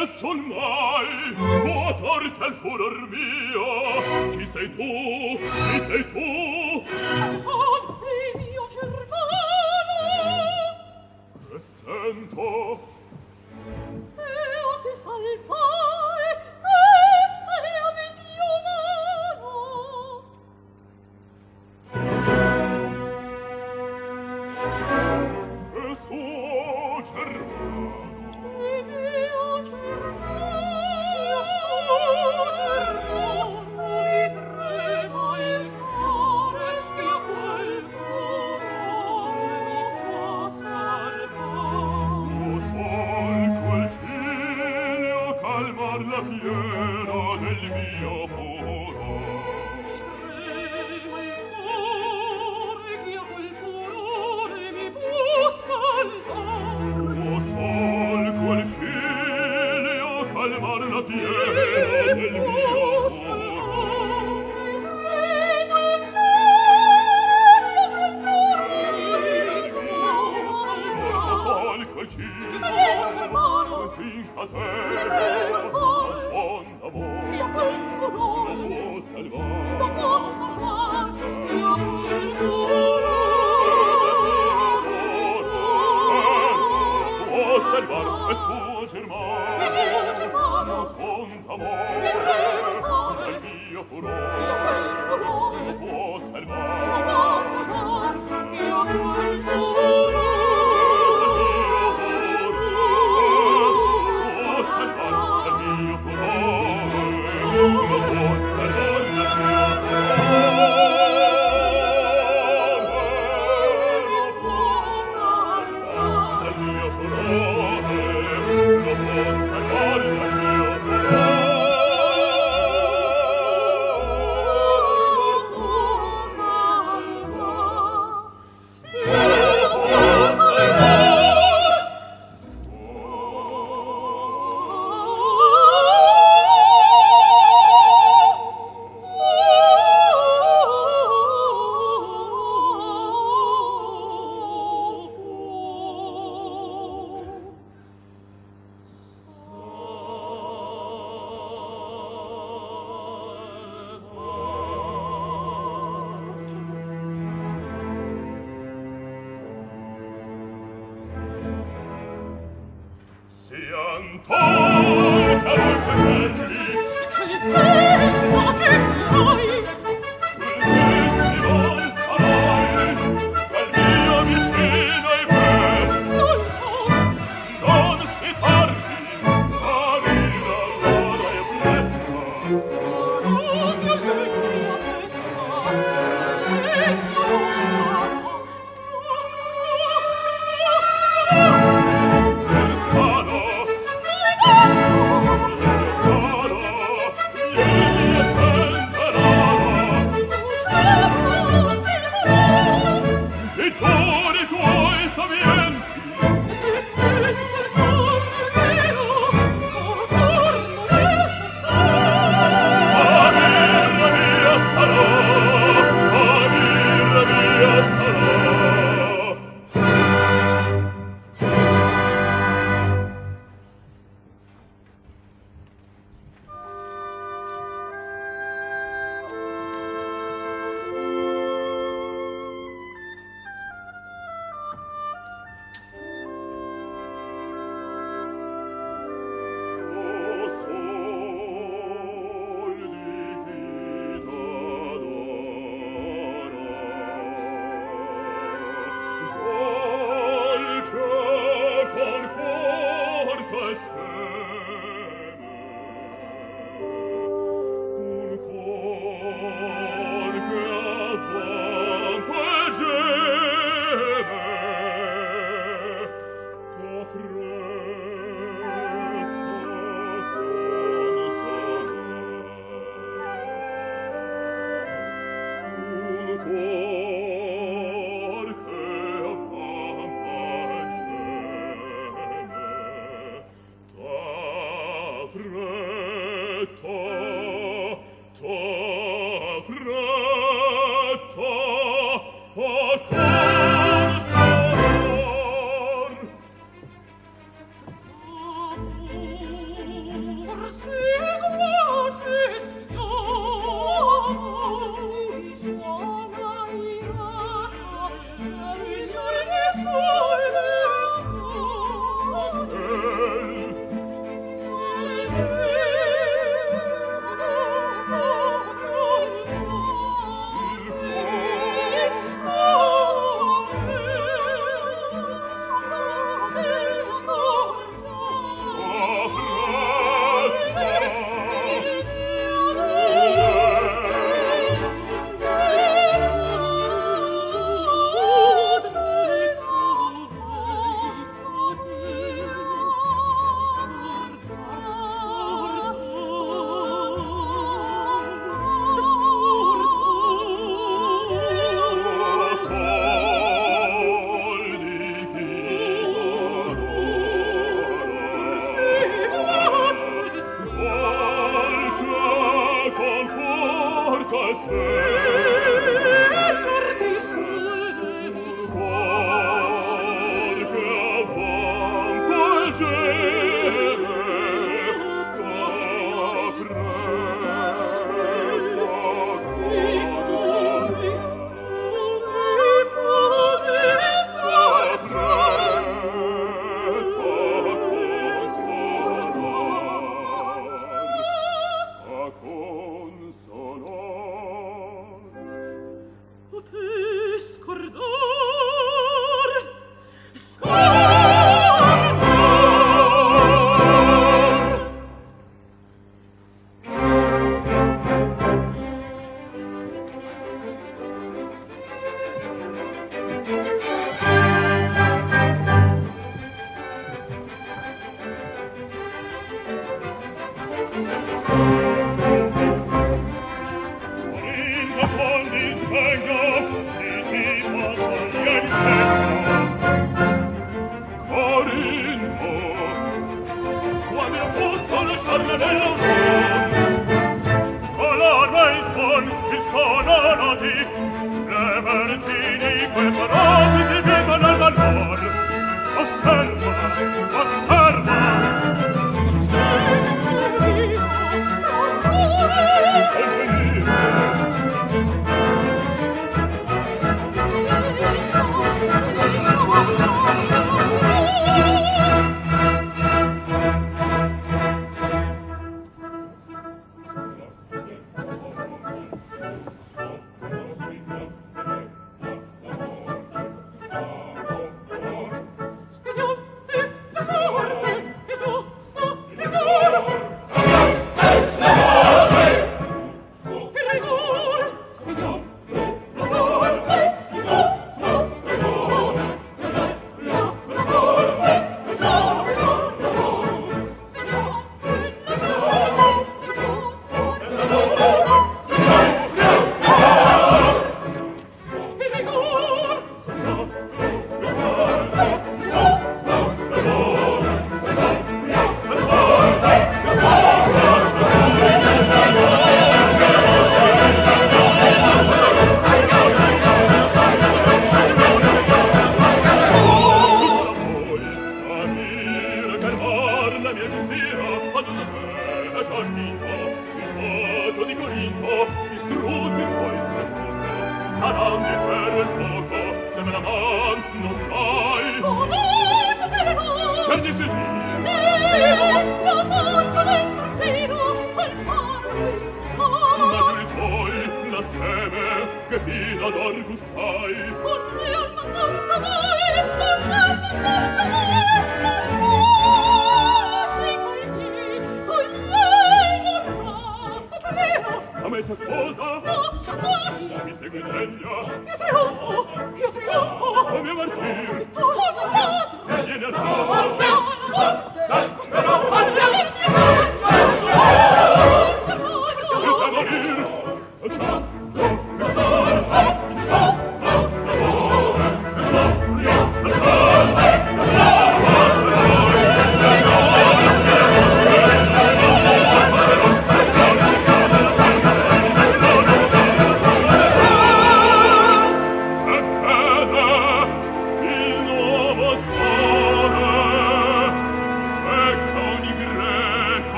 nessun 0.00 0.38
mai 0.48 1.34
può 1.62 1.94
torta 2.00 2.46
il 2.46 2.54
mio. 3.10 4.36
Chi 4.36 4.46
sei 4.46 4.68
tu 4.74 5.38
chi 5.38 5.80
sei 5.86 6.04
tu. 6.12 6.28
Son 7.42 7.84
il 8.10 8.40
mio 8.40 8.68
cervano 8.68 9.20
sento 11.58 12.89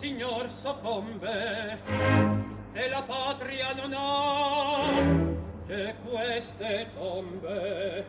signor 0.00 0.50
soccombe 0.50 1.78
e 2.72 2.88
la 2.88 3.02
patria 3.02 3.74
non 3.74 3.92
ha 3.94 4.88
che 5.66 5.94
queste 6.02 6.88
tombe. 6.94 8.06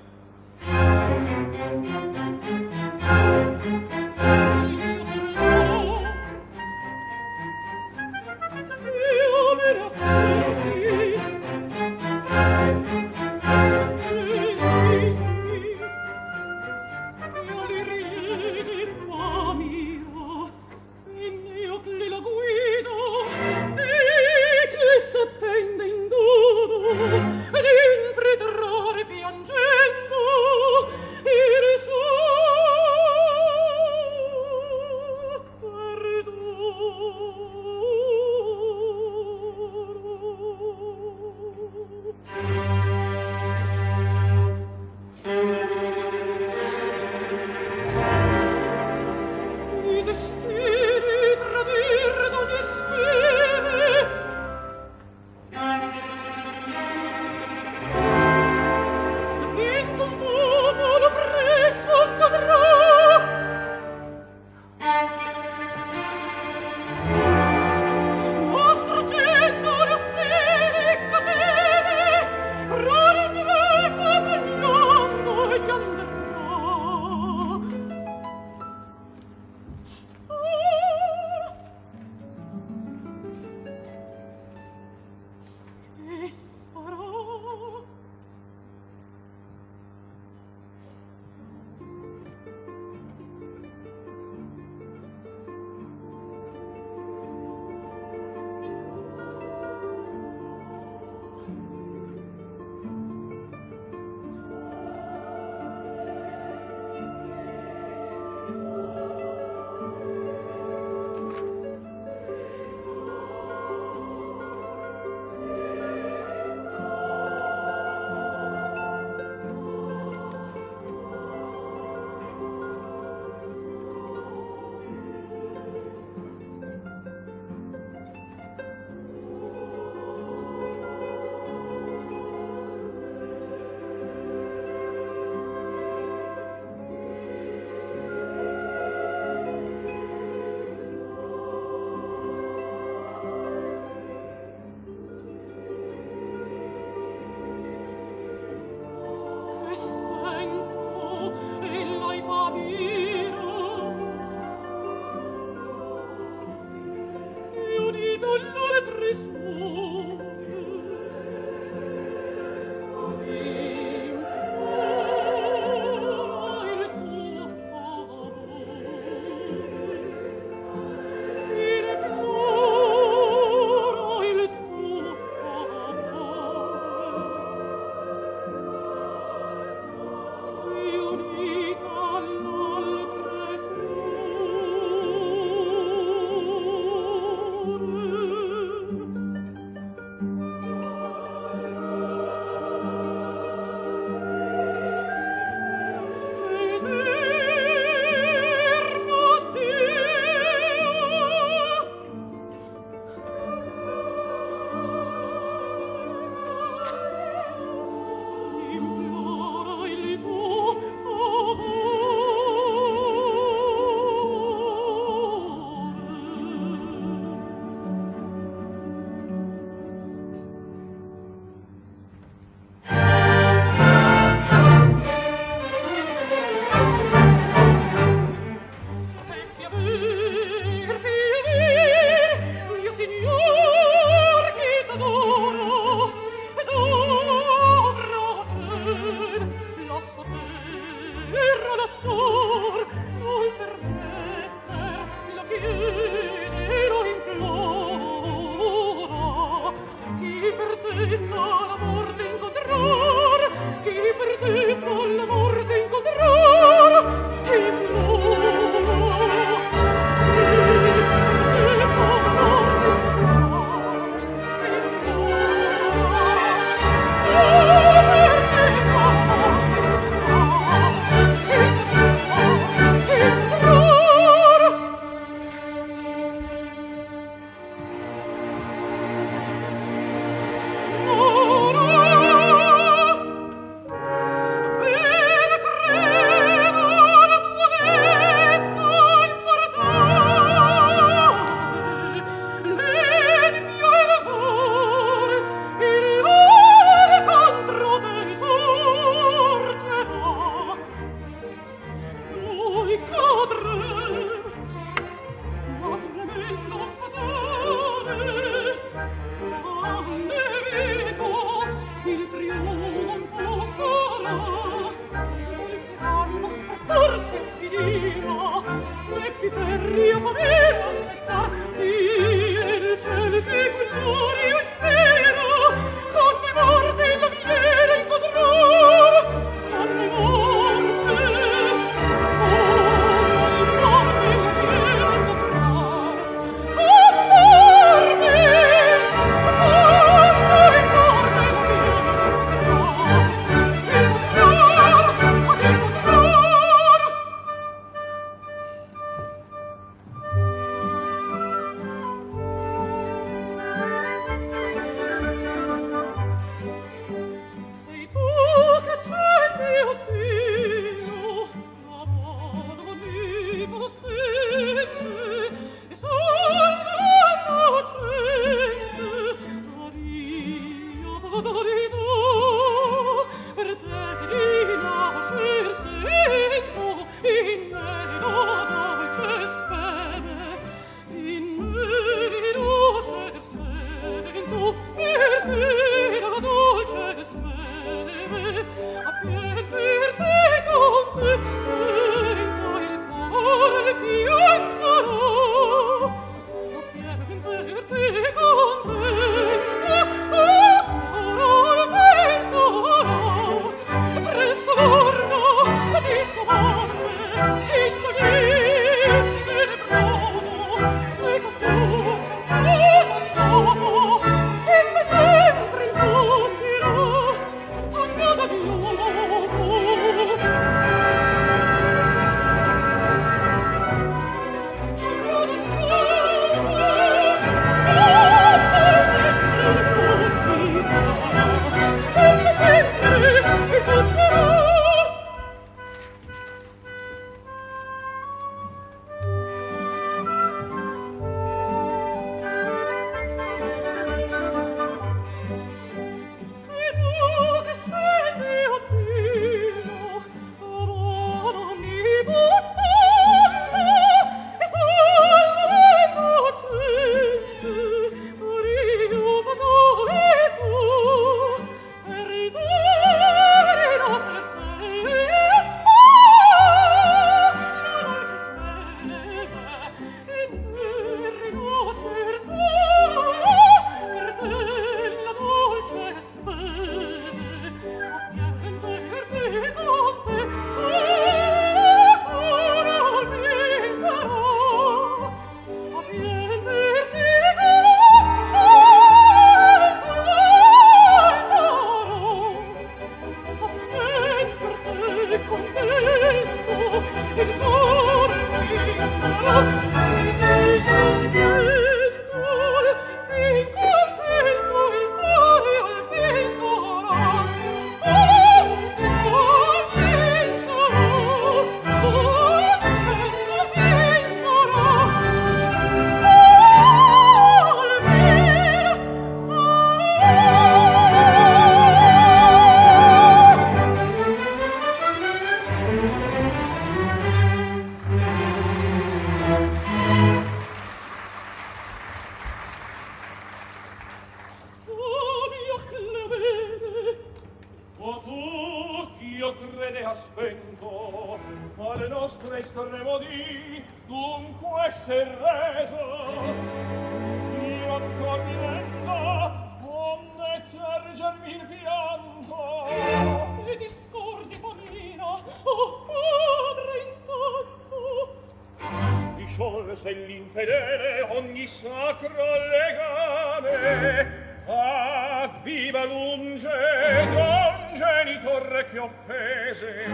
terre 568.72 568.90
che 568.90 569.00
offese. 569.00 570.06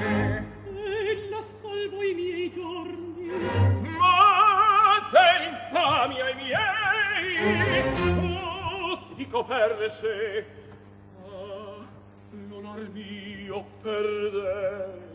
Ella 0.65 1.41
salvo 1.41 2.03
i 2.03 2.13
miei 2.13 2.51
giorni. 2.51 3.27
Ma 3.97 5.09
dell'infamia 5.11 6.29
i 6.29 6.35
miei. 6.35 7.35
Oh, 8.35 8.99
dico 9.15 9.43
per 9.43 9.91
sé 9.99 10.45
ah, 11.23 11.85
l'onor 12.49 12.89
mio 12.93 13.65
perdei 13.81 15.05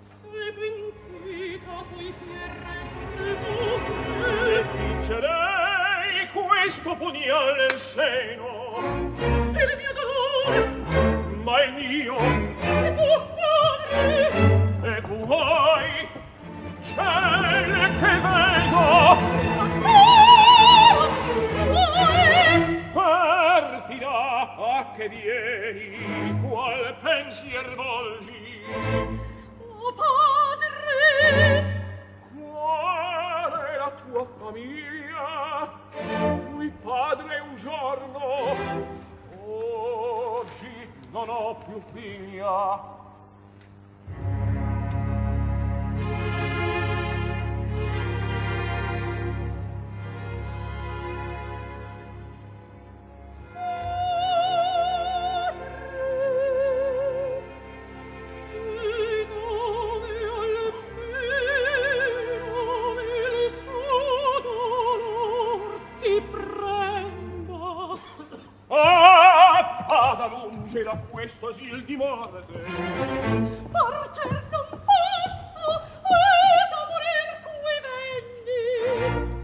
se 0.00 0.52
ben 0.56 0.92
quita 1.20 1.84
coi 1.92 2.14
pierre 2.22 2.78
se 3.16 3.28
fosse 3.42 4.64
vincerei 4.72 6.28
questo 6.32 6.94
pugnale 6.96 7.64
al 7.64 7.78
seno. 7.78 8.54
il 9.18 9.76
mio 9.76 9.95
ma 10.46 11.62
il 11.64 11.72
mio 11.74 12.16
e 12.18 12.94
tu 12.94 13.10
pari 13.34 13.94
e 14.82 15.00
vuoi 15.00 16.08
ciel 16.82 17.70
che 17.98 18.12
vedo 18.24 18.84
aspetta 19.64 20.36
vuoi 21.72 22.82
partida 22.92 24.14
a 24.56 24.86
che 24.96 25.06
vieni 25.08 26.40
qual 26.46 26.94
pensier 27.02 27.74
volgi? 27.74 28.62
O 29.58 29.92
padre 29.94 30.84
qual 32.30 33.50
la 33.78 33.90
tua 33.90 34.24
famiglia? 34.38 35.24
Cui 36.52 36.70
padre 36.82 37.40
un 37.40 37.56
giorno 37.56 39.04
oggi 39.56 40.88
non 41.10 41.28
ho 41.28 41.56
più 41.66 41.80
figlia. 41.92 43.05
questo 71.26 71.48
asil 71.48 71.84
di 71.84 71.96
morte 71.96 72.44
porter 72.46 74.44
non 74.52 74.68
posso 74.70 75.82
ed 76.06 76.70
a 76.70 76.86
morir 76.92 77.28
cui 77.42 77.78
venni 77.82 78.62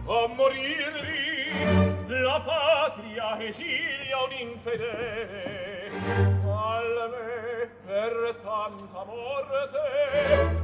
a 0.06 0.28
morirli 0.28 2.20
la 2.22 2.38
patria 2.40 3.40
esilia 3.40 4.22
un 4.22 4.32
infedele. 4.32 6.00
Alme 6.46 7.70
per 7.84 8.14
tanta 8.44 9.04
morte 9.04 9.68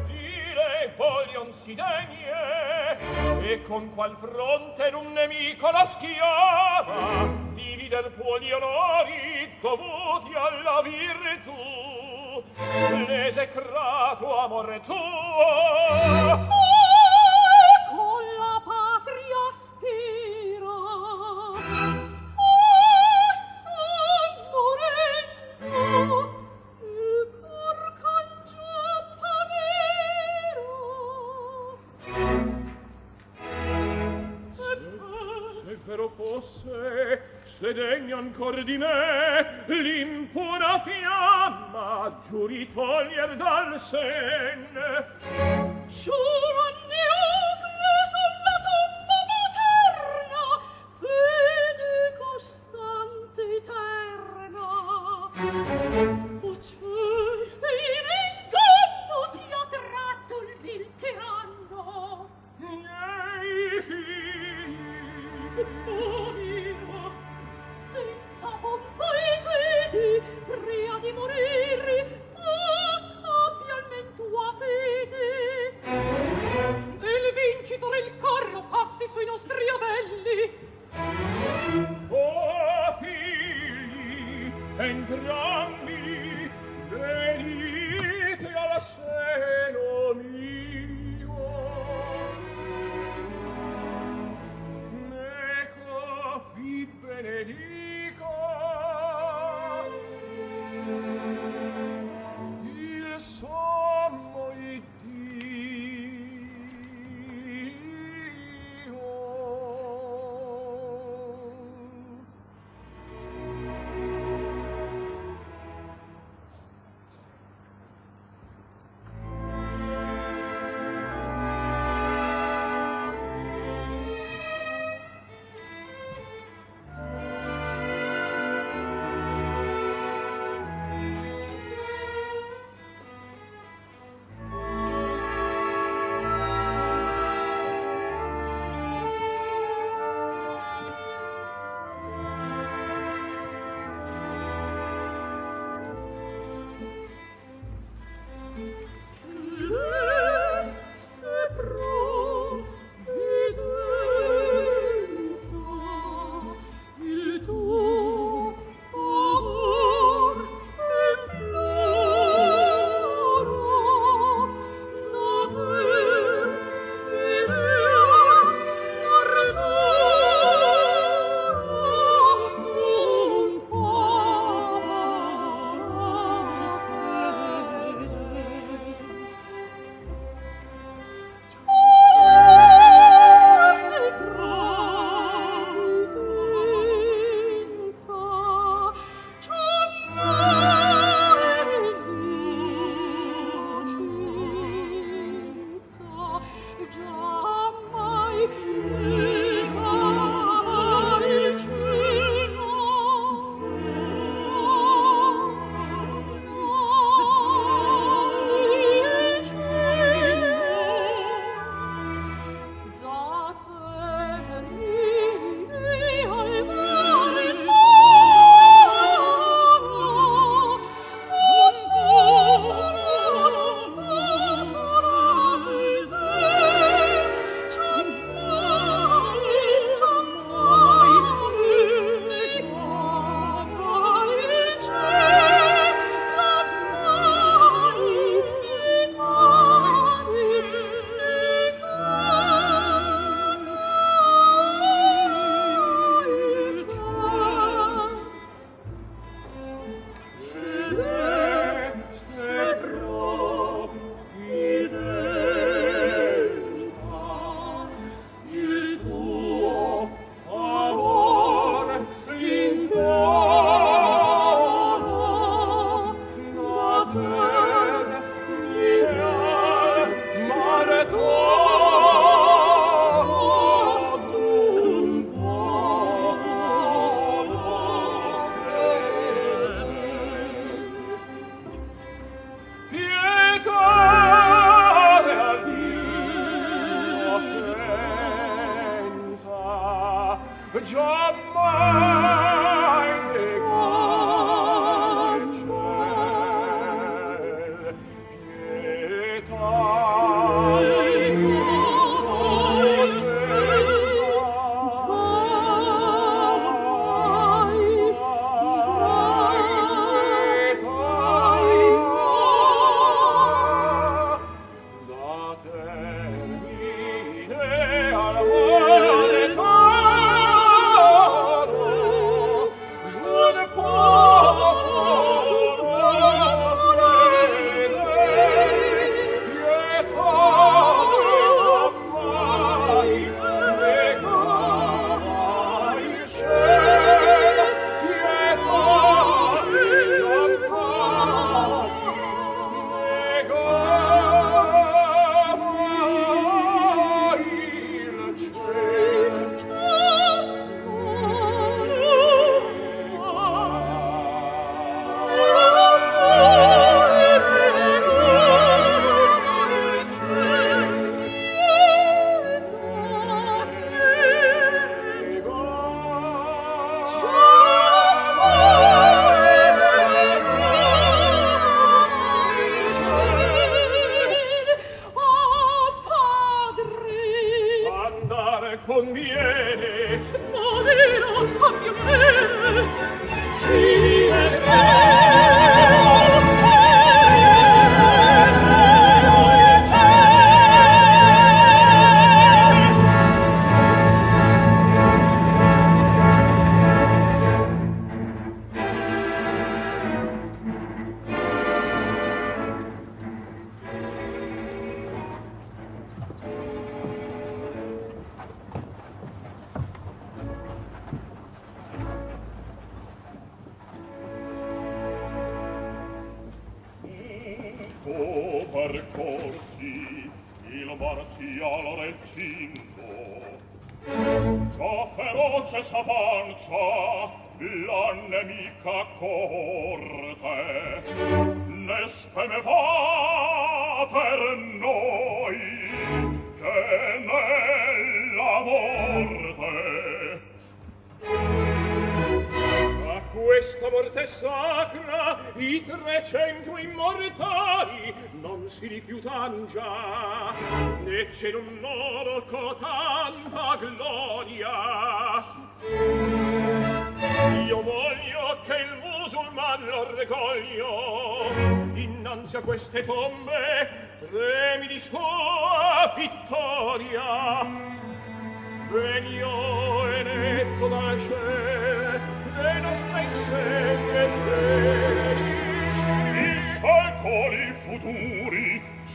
dire 0.06 0.94
voglion 0.96 1.52
si 1.52 1.74
degne. 1.74 3.42
E 3.42 3.62
con 3.64 3.92
qual 3.92 4.16
fronte 4.20 4.92
un 4.94 5.12
nemico 5.12 5.68
la 5.68 5.84
schiava 5.84 7.46
divider 7.54 8.12
può 8.12 8.38
gli 8.38 8.52
onori 8.52 9.50
dovuti 9.60 10.17
esecrato 13.28 14.40
amore 14.40 14.80
tuo. 14.80 16.67
say. 43.90 44.27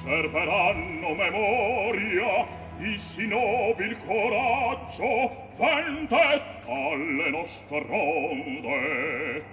serberanno 0.03 1.15
memoria 1.15 2.45
i 2.79 2.97
si 2.97 3.27
nobil 3.27 3.95
coraggio 4.05 5.31
vendetta 5.57 6.61
alle 6.67 7.29
nostre 7.29 7.85
ronde. 7.87 9.43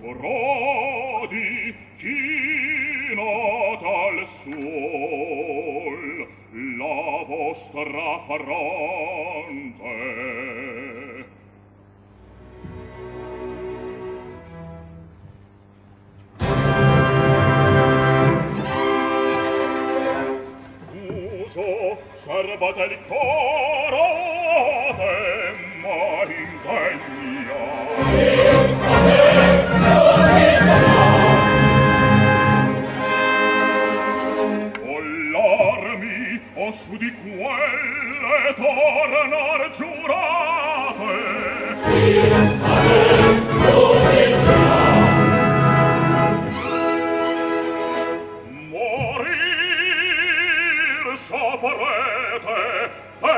Brodi 0.00 1.74
chi 1.96 3.14
nota 3.14 3.88
al 4.08 4.26
sol 4.26 6.28
la 6.78 7.24
vostra 7.26 8.18
fronte 8.26 10.17
Sarbatali 22.18 22.98
coro 23.08 24.06
temma 24.98 26.26
ingegna. 26.26 27.62
Deum 28.10 28.80
ave, 28.82 30.50
Ollarmi, 34.82 36.40
o 36.56 36.72
su 36.72 36.96
di 36.96 37.10
quelle 37.22 38.54
tornar 38.56 39.70
giurate. 39.76 41.14
Sì, 41.84 42.02
ave, 42.64 43.07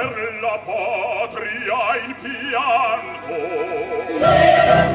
per 0.09 0.39
la 0.41 0.59
patria 0.65 1.97
in 2.07 2.15
pianto 2.23 3.35
Sì, 4.07 4.41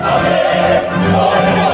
ave, 0.02 0.88
gloria 1.04 1.70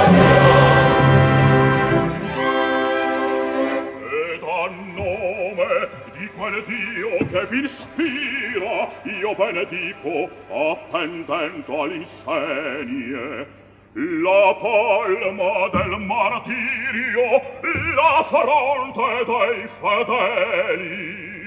Ed 4.33 4.43
a 4.43 4.69
nome 4.95 5.89
di 6.17 6.27
quel 6.35 6.64
Dio 6.65 7.25
che 7.27 7.45
vi 7.49 7.64
ispira 7.64 8.89
Io 9.03 9.33
benedico, 9.35 10.30
appendendo 10.49 11.81
all'insenie 11.83 13.47
La 13.93 14.56
palma 14.59 15.69
del 15.72 15.99
martirio, 15.99 17.41
la 17.95 18.23
fronte 18.23 19.25
dei 19.25 19.67
fedeli. 19.67 21.40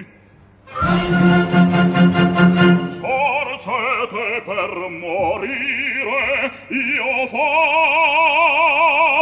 Sorgete 2.98 4.42
per 4.44 4.74
morire, 4.90 6.50
io 6.68 7.26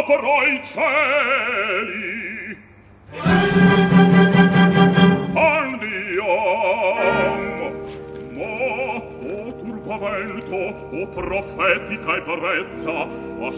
vapro 0.09 0.37
i 0.47 0.61
cieli. 0.65 2.57
Andiam, 5.35 6.63
Mo, 8.33 8.97
o 9.21 9.53
turbamento, 9.53 10.61
o 10.91 11.07
profetica 11.09 12.13
e 12.17 12.21
parezza, 12.23 12.91
a 12.91 13.53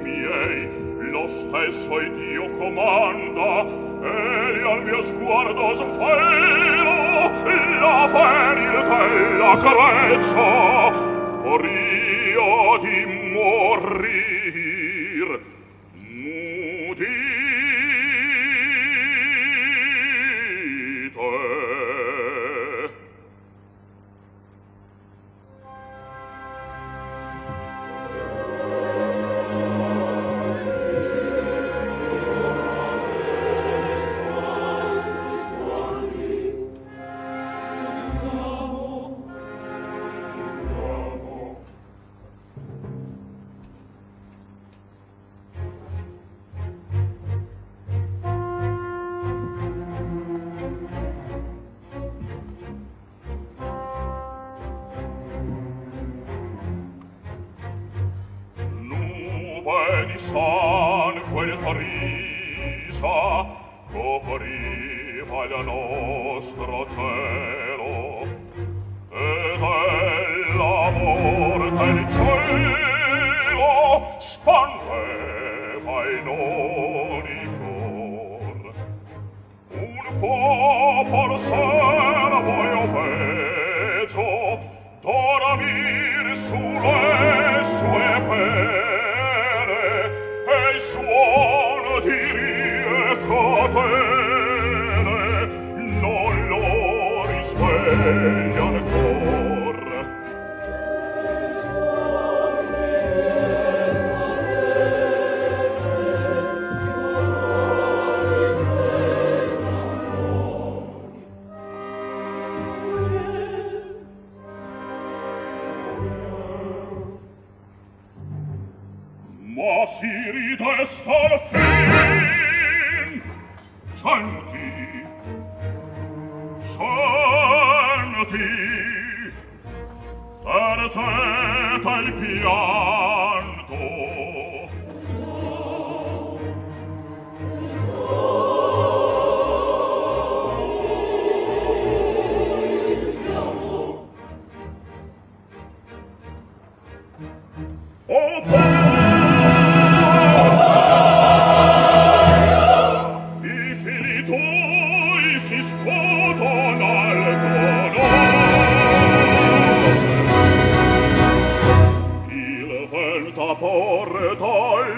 miei, 0.00 0.93
lo 1.10 1.26
stesso 1.28 1.98
Dio 1.98 2.50
comanda 2.58 3.64
e 4.02 4.62
al 4.62 4.82
mio 4.84 5.02
sguardo 5.02 5.74
s'affaelo 5.74 6.94
l'avvenir 7.80 8.82
della 8.82 9.56
carezza 9.56 10.92
or 11.44 11.64
io 11.64 12.78
di 12.78 13.30
morire 13.32 14.43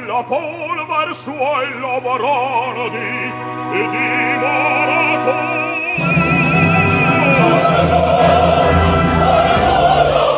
la 0.06 0.22
polvar 0.22 1.14
suoi 1.14 1.80
lavorano 1.80 2.88
di 2.88 2.96
e 2.96 3.88
di 3.90 4.06
dimorato 4.36 5.34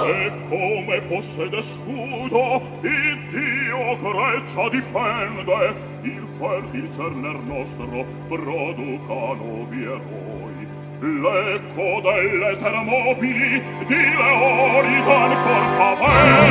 e 0.07 0.33
come 0.49 1.01
possede 1.03 1.61
scudo 1.63 2.63
il 2.81 3.19
Dio 3.29 3.99
Grecia 4.01 4.69
difende 4.71 5.75
il 6.03 6.27
fertil 6.39 6.91
cerner 6.93 7.39
nostro 7.43 8.07
producano 8.29 9.67
vieroi 9.69 10.67
L'eco 11.01 12.01
delle 12.01 12.57
termopili 12.57 13.63
di 13.87 13.95
Leoni 13.95 15.03
dan 15.03 15.31
col 15.45 15.67
favore. 15.77 16.49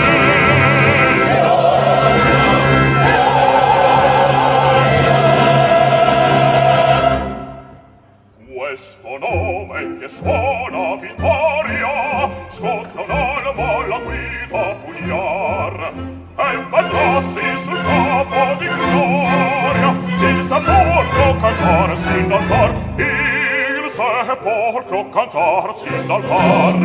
e 10.07 10.09
suona 10.09 10.95
vittoria 10.95 12.29
scotta 12.47 13.01
un'alba 13.01 13.87
la 13.87 13.99
guida 14.05 14.75
pugnar 14.81 15.91
e 16.37 16.55
infaggiassi 16.55 17.47
sul 17.63 17.81
capo 17.83 18.55
di 18.59 18.67
gloria 18.67 19.91
il 20.29 20.39
sepolcro 20.47 21.27
cangiarsi 21.41 22.27
dal 22.27 22.47
cor 22.47 22.71
il 22.95 23.89
sepolcro 23.97 25.09
cangiarsi 25.09 25.89
dal 26.07 26.23
cor 26.25 26.75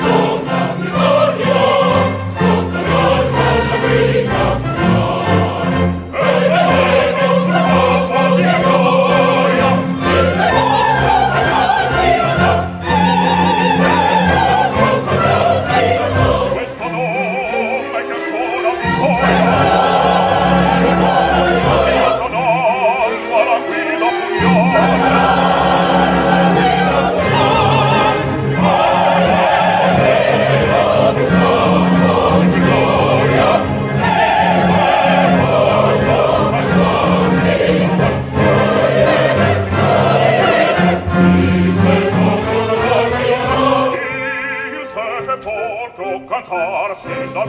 scotta 0.00 0.58
vittoria 0.76 1.60
scotta 2.32 2.78
un'alba 2.78 3.44
la 3.70 3.76
guida 3.80 4.15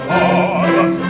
parola 0.06 1.07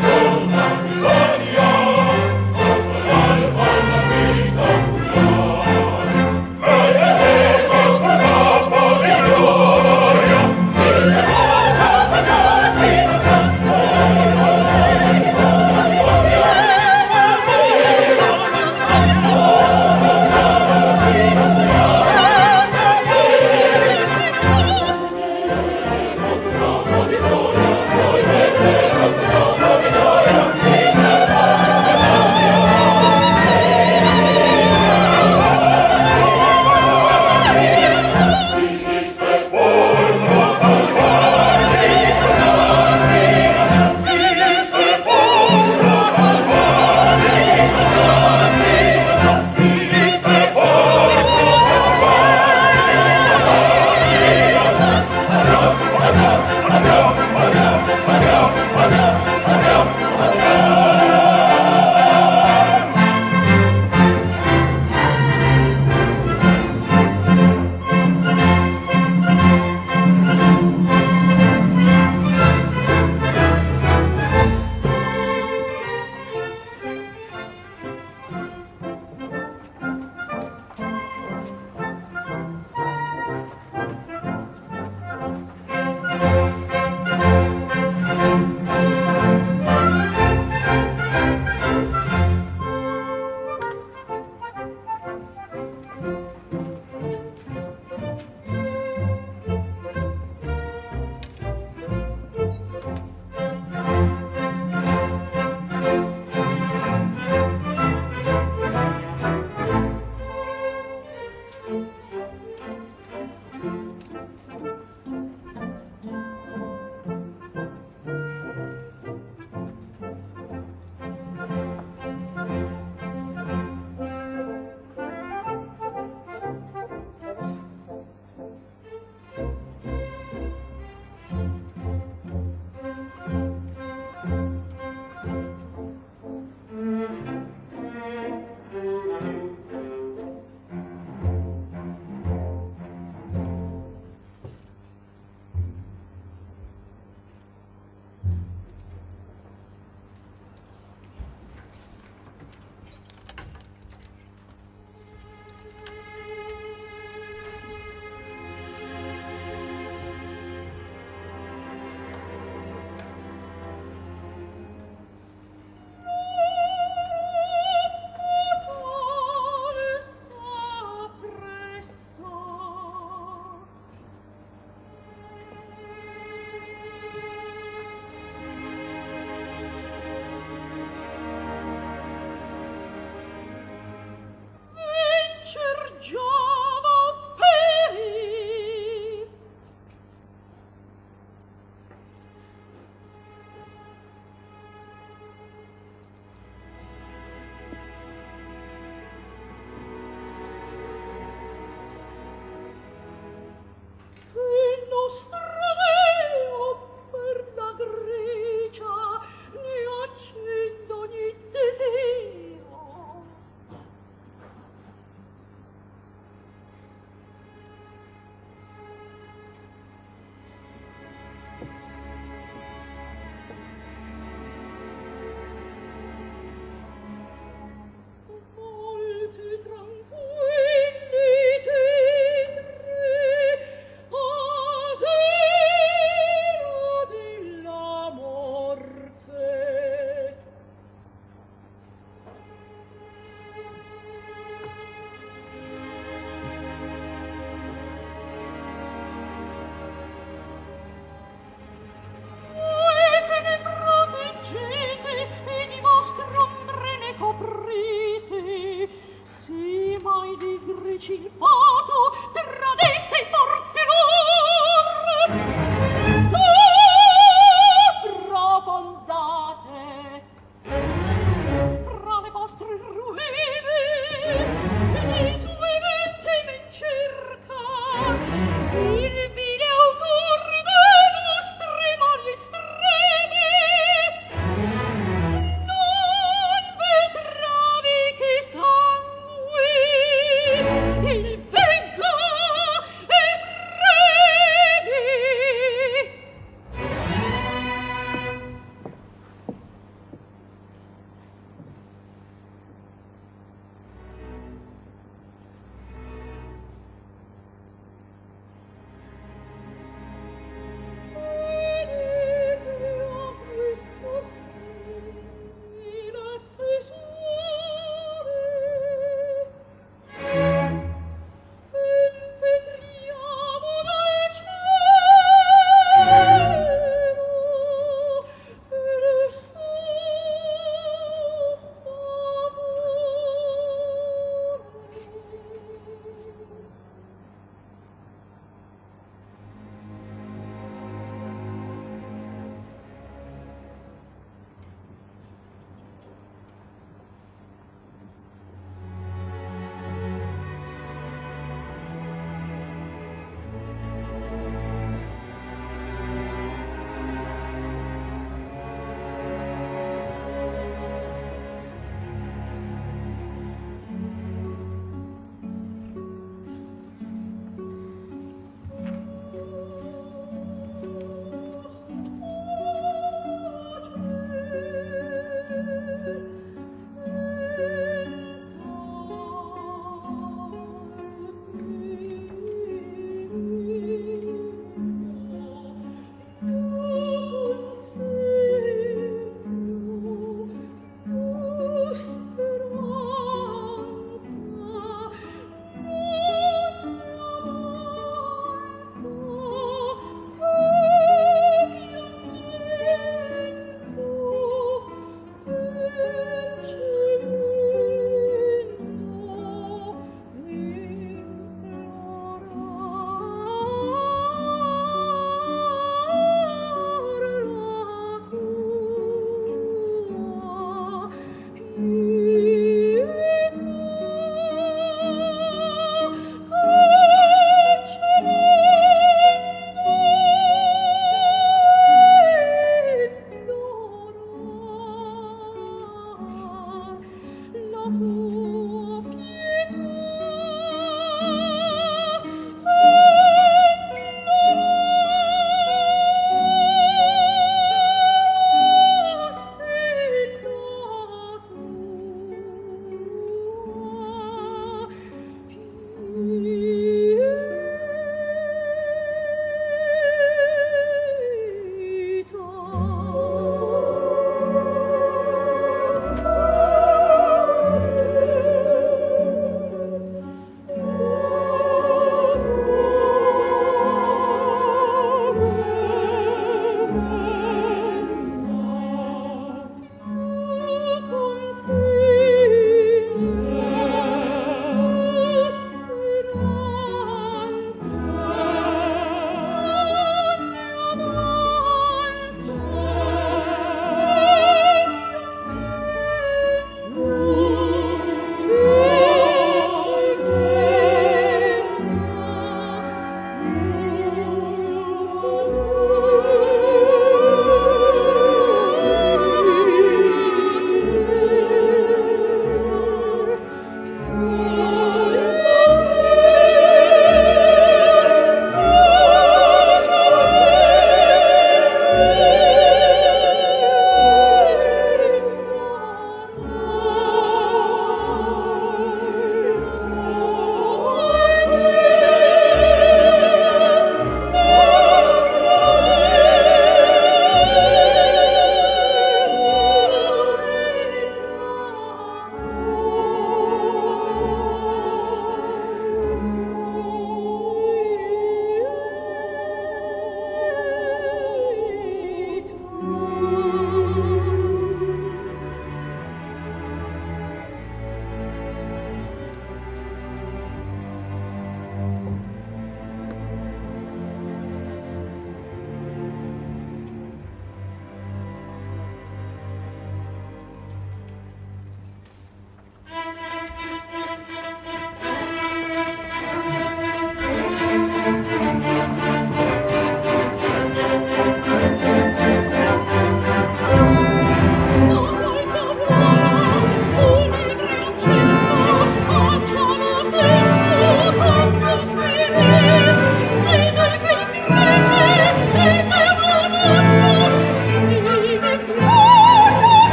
You. 476.87 477.26